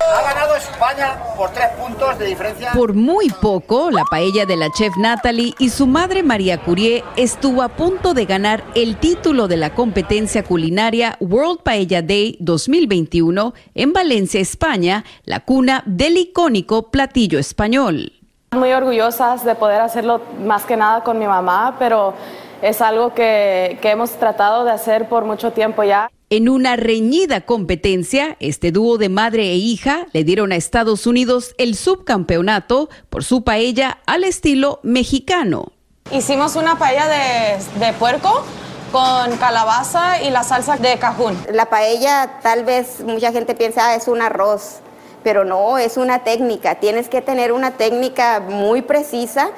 Ha 0.00 0.22
ganado 0.22 0.56
España 0.56 1.18
por 1.36 1.50
tres 1.50 1.68
puntos 1.78 2.18
de 2.18 2.26
diferencia. 2.26 2.72
Por 2.72 2.94
muy 2.94 3.28
poco, 3.28 3.90
la 3.90 4.02
paella 4.10 4.46
de 4.46 4.56
la 4.56 4.70
chef 4.70 4.96
Natalie 4.96 5.54
y 5.58 5.68
su 5.68 5.86
madre 5.86 6.22
María 6.22 6.58
Curie 6.58 7.04
estuvo 7.16 7.62
a 7.62 7.68
punto 7.68 8.14
de 8.14 8.24
ganar 8.24 8.64
el 8.74 8.96
título 8.96 9.46
de 9.46 9.58
la 9.58 9.74
competencia 9.74 10.42
culinaria 10.42 11.16
World 11.20 11.62
Paella 11.62 12.00
Day 12.00 12.36
2021 12.40 13.52
en 13.74 13.92
Valencia, 13.92 14.40
España, 14.40 15.04
la 15.24 15.40
cuna 15.40 15.82
del 15.84 16.16
icónico 16.16 16.90
platillo 16.90 17.38
español. 17.38 18.12
Muy 18.52 18.72
orgullosas 18.72 19.44
de 19.44 19.54
poder 19.54 19.80
hacerlo 19.80 20.22
más 20.44 20.64
que 20.64 20.76
nada 20.76 21.04
con 21.04 21.18
mi 21.18 21.26
mamá, 21.26 21.76
pero 21.78 22.14
es 22.62 22.80
algo 22.80 23.14
que, 23.14 23.78
que 23.80 23.90
hemos 23.90 24.10
tratado 24.12 24.64
de 24.64 24.72
hacer 24.72 25.08
por 25.08 25.24
mucho 25.24 25.52
tiempo 25.52 25.82
ya. 25.82 26.10
En 26.32 26.48
una 26.48 26.76
reñida 26.76 27.40
competencia, 27.40 28.36
este 28.38 28.70
dúo 28.70 28.98
de 28.98 29.08
madre 29.08 29.50
e 29.50 29.56
hija 29.56 30.06
le 30.12 30.22
dieron 30.22 30.52
a 30.52 30.56
Estados 30.56 31.06
Unidos 31.06 31.54
el 31.58 31.74
subcampeonato 31.74 32.88
por 33.08 33.24
su 33.24 33.42
paella 33.42 33.98
al 34.06 34.22
estilo 34.22 34.78
mexicano. 34.84 35.72
Hicimos 36.12 36.54
una 36.54 36.78
paella 36.78 37.08
de, 37.08 37.84
de 37.84 37.92
puerco 37.94 38.44
con 38.92 39.36
calabaza 39.38 40.22
y 40.22 40.30
la 40.30 40.42
salsa 40.42 40.76
de 40.76 40.98
cajún. 40.98 41.36
La 41.52 41.66
paella 41.66 42.38
tal 42.42 42.64
vez 42.64 43.00
mucha 43.00 43.32
gente 43.32 43.54
piensa 43.54 43.88
ah, 43.88 43.94
es 43.94 44.08
un 44.08 44.22
arroz, 44.22 44.80
pero 45.22 45.44
no, 45.44 45.78
es 45.78 45.96
una 45.96 46.24
técnica. 46.24 46.76
Tienes 46.76 47.08
que 47.08 47.22
tener 47.22 47.52
una 47.52 47.72
técnica 47.72 48.40
muy 48.40 48.82
precisa. 48.82 49.50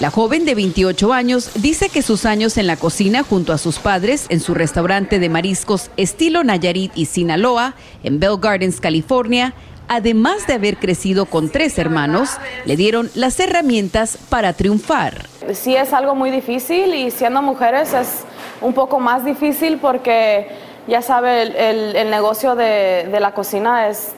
La 0.00 0.10
joven 0.10 0.44
de 0.44 0.54
28 0.54 1.10
años 1.14 1.50
dice 1.54 1.88
que 1.88 2.02
sus 2.02 2.26
años 2.26 2.58
en 2.58 2.66
la 2.66 2.76
cocina 2.76 3.22
junto 3.22 3.54
a 3.54 3.58
sus 3.58 3.78
padres 3.78 4.26
en 4.28 4.40
su 4.40 4.52
restaurante 4.52 5.18
de 5.18 5.30
mariscos 5.30 5.90
estilo 5.96 6.44
Nayarit 6.44 6.92
y 6.94 7.06
Sinaloa 7.06 7.74
en 8.02 8.20
Bell 8.20 8.36
Gardens, 8.38 8.78
California, 8.78 9.54
además 9.88 10.46
de 10.46 10.52
haber 10.52 10.76
crecido 10.76 11.24
con 11.24 11.48
tres 11.48 11.78
hermanos, 11.78 12.28
le 12.66 12.76
dieron 12.76 13.10
las 13.14 13.40
herramientas 13.40 14.18
para 14.28 14.52
triunfar. 14.52 15.28
Sí 15.54 15.74
es 15.74 15.94
algo 15.94 16.14
muy 16.14 16.30
difícil 16.30 16.94
y 16.94 17.10
siendo 17.10 17.40
mujeres 17.40 17.94
es 17.94 18.24
un 18.60 18.74
poco 18.74 19.00
más 19.00 19.24
difícil 19.24 19.78
porque 19.78 20.48
ya 20.86 21.00
sabe, 21.00 21.42
el, 21.70 22.10
negocio 22.10 22.54
de, 22.54 23.16
la 23.18 23.32
cocina 23.32 23.88
es 23.88 24.12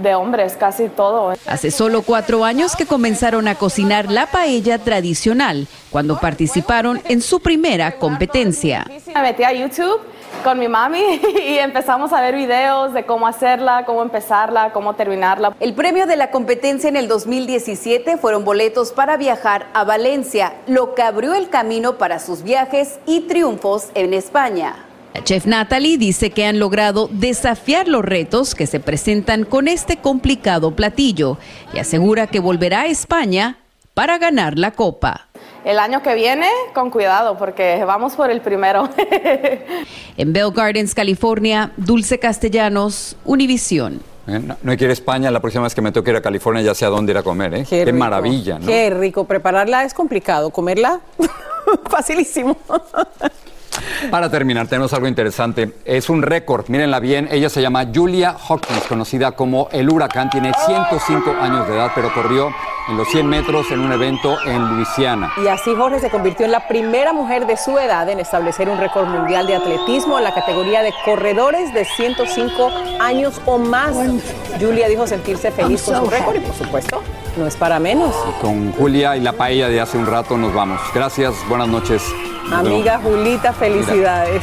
de 0.00 0.14
hombres, 0.14 0.56
casi 0.58 0.88
todo. 0.88 1.34
Hace 1.46 1.70
solo 1.70 2.02
cuatro 2.02 2.44
años 2.44 2.76
que 2.76 2.86
comenzaron 2.86 3.48
a 3.48 3.54
cocinar 3.54 4.10
la 4.10 4.26
paella 4.26 4.78
tradicional, 4.78 5.66
cuando 5.90 6.18
participaron 6.18 7.00
en 7.04 7.20
su 7.20 7.40
primera 7.40 7.98
competencia. 7.98 8.86
Me 9.14 9.22
metí 9.22 9.44
a 9.44 9.52
YouTube 9.52 10.00
con 10.44 10.58
mi 10.58 10.68
mami 10.68 11.00
y 11.48 11.58
empezamos 11.58 12.12
a 12.12 12.20
ver 12.20 12.34
videos 12.34 12.92
de 12.92 13.04
cómo 13.04 13.26
hacerla, 13.26 13.84
cómo 13.84 14.02
empezarla, 14.02 14.72
cómo 14.72 14.94
terminarla. 14.94 15.54
El 15.60 15.74
premio 15.74 16.06
de 16.06 16.16
la 16.16 16.30
competencia 16.30 16.88
en 16.88 16.96
el 16.96 17.08
2017 17.08 18.16
fueron 18.18 18.44
boletos 18.44 18.92
para 18.92 19.16
viajar 19.16 19.66
a 19.74 19.84
Valencia, 19.84 20.54
lo 20.66 20.94
que 20.94 21.02
abrió 21.02 21.34
el 21.34 21.48
camino 21.48 21.98
para 21.98 22.18
sus 22.18 22.42
viajes 22.42 22.98
y 23.06 23.22
triunfos 23.22 23.88
en 23.94 24.14
España. 24.14 24.87
La 25.14 25.24
chef 25.24 25.46
Natalie 25.46 25.98
dice 25.98 26.30
que 26.30 26.44
han 26.44 26.58
logrado 26.58 27.08
desafiar 27.10 27.88
los 27.88 28.04
retos 28.04 28.54
que 28.54 28.66
se 28.66 28.80
presentan 28.80 29.44
con 29.44 29.68
este 29.68 29.96
complicado 29.96 30.76
platillo 30.76 31.38
y 31.72 31.78
asegura 31.78 32.26
que 32.26 32.40
volverá 32.40 32.82
a 32.82 32.86
España 32.86 33.58
para 33.94 34.18
ganar 34.18 34.58
la 34.58 34.72
copa 34.72 35.28
el 35.68 35.78
año 35.78 36.02
que 36.02 36.14
viene 36.14 36.48
con 36.72 36.90
cuidado 36.90 37.36
porque 37.36 37.84
vamos 37.84 38.14
por 38.14 38.30
el 38.30 38.40
primero. 38.40 38.88
en 40.16 40.32
Bell 40.32 40.50
Gardens, 40.50 40.94
California, 40.94 41.72
Dulce 41.76 42.18
Castellanos, 42.18 43.16
Univisión. 43.26 44.00
Eh, 44.26 44.40
no, 44.40 44.56
hay 44.70 44.76
que 44.78 44.84
ir 44.84 44.90
a 44.90 44.94
España, 44.94 45.30
la 45.30 45.40
próxima 45.40 45.64
vez 45.64 45.74
que 45.74 45.82
me 45.82 45.92
toque 45.92 46.10
ir 46.10 46.16
a 46.16 46.22
California 46.22 46.62
ya 46.62 46.74
sé 46.74 46.86
a 46.86 46.88
dónde 46.88 47.12
ir 47.12 47.18
a 47.18 47.22
comer, 47.22 47.54
¿eh? 47.54 47.66
Qué, 47.68 47.92
maravilla, 47.92 48.58
¿no? 48.58 48.66
Qué 48.66 48.88
rico, 48.90 49.24
prepararla 49.24 49.84
es 49.84 49.92
complicado, 49.94 50.50
comerla 50.50 51.00
facilísimo. 51.90 52.56
Para 54.10 54.30
terminar, 54.30 54.66
tenemos 54.66 54.92
algo 54.92 55.06
interesante. 55.06 55.72
Es 55.84 56.08
un 56.08 56.22
récord, 56.22 56.68
mírenla 56.68 57.00
bien. 57.00 57.28
Ella 57.30 57.48
se 57.48 57.62
llama 57.62 57.86
Julia 57.92 58.36
Hawkins, 58.48 58.84
conocida 58.88 59.32
como 59.32 59.68
el 59.72 59.88
huracán. 59.88 60.30
Tiene 60.30 60.52
105 60.66 61.30
años 61.40 61.68
de 61.68 61.74
edad, 61.74 61.92
pero 61.94 62.12
corrió 62.12 62.50
en 62.88 62.96
los 62.96 63.08
100 63.08 63.26
metros 63.26 63.70
en 63.70 63.80
un 63.80 63.92
evento 63.92 64.38
en 64.46 64.76
Luisiana. 64.76 65.32
Y 65.42 65.48
así 65.48 65.74
Jorge 65.74 66.00
se 66.00 66.10
convirtió 66.10 66.46
en 66.46 66.52
la 66.52 66.66
primera 66.66 67.12
mujer 67.12 67.46
de 67.46 67.56
su 67.56 67.78
edad 67.78 68.08
en 68.08 68.18
establecer 68.20 68.68
un 68.68 68.78
récord 68.78 69.06
mundial 69.06 69.46
de 69.46 69.56
atletismo 69.56 70.18
en 70.18 70.24
la 70.24 70.34
categoría 70.34 70.82
de 70.82 70.92
corredores 71.04 71.72
de 71.74 71.84
105 71.84 72.70
años 73.00 73.40
o 73.44 73.58
más. 73.58 73.94
Julia 74.58 74.88
dijo 74.88 75.06
sentirse 75.06 75.50
feliz 75.50 75.82
con 75.82 75.96
su 75.96 76.10
récord 76.10 76.36
y 76.36 76.40
por 76.40 76.54
supuesto 76.54 77.02
no 77.36 77.46
es 77.46 77.56
para 77.56 77.78
menos. 77.78 78.14
con 78.40 78.72
Julia 78.72 79.16
y 79.16 79.20
la 79.20 79.32
paella 79.32 79.68
de 79.68 79.80
hace 79.80 79.96
un 79.96 80.06
rato 80.06 80.36
nos 80.36 80.52
vamos. 80.52 80.80
Gracias, 80.94 81.34
buenas 81.48 81.68
noches. 81.68 82.02
Amiga 82.50 82.98
Julita, 83.02 83.52
felicidades. 83.52 84.42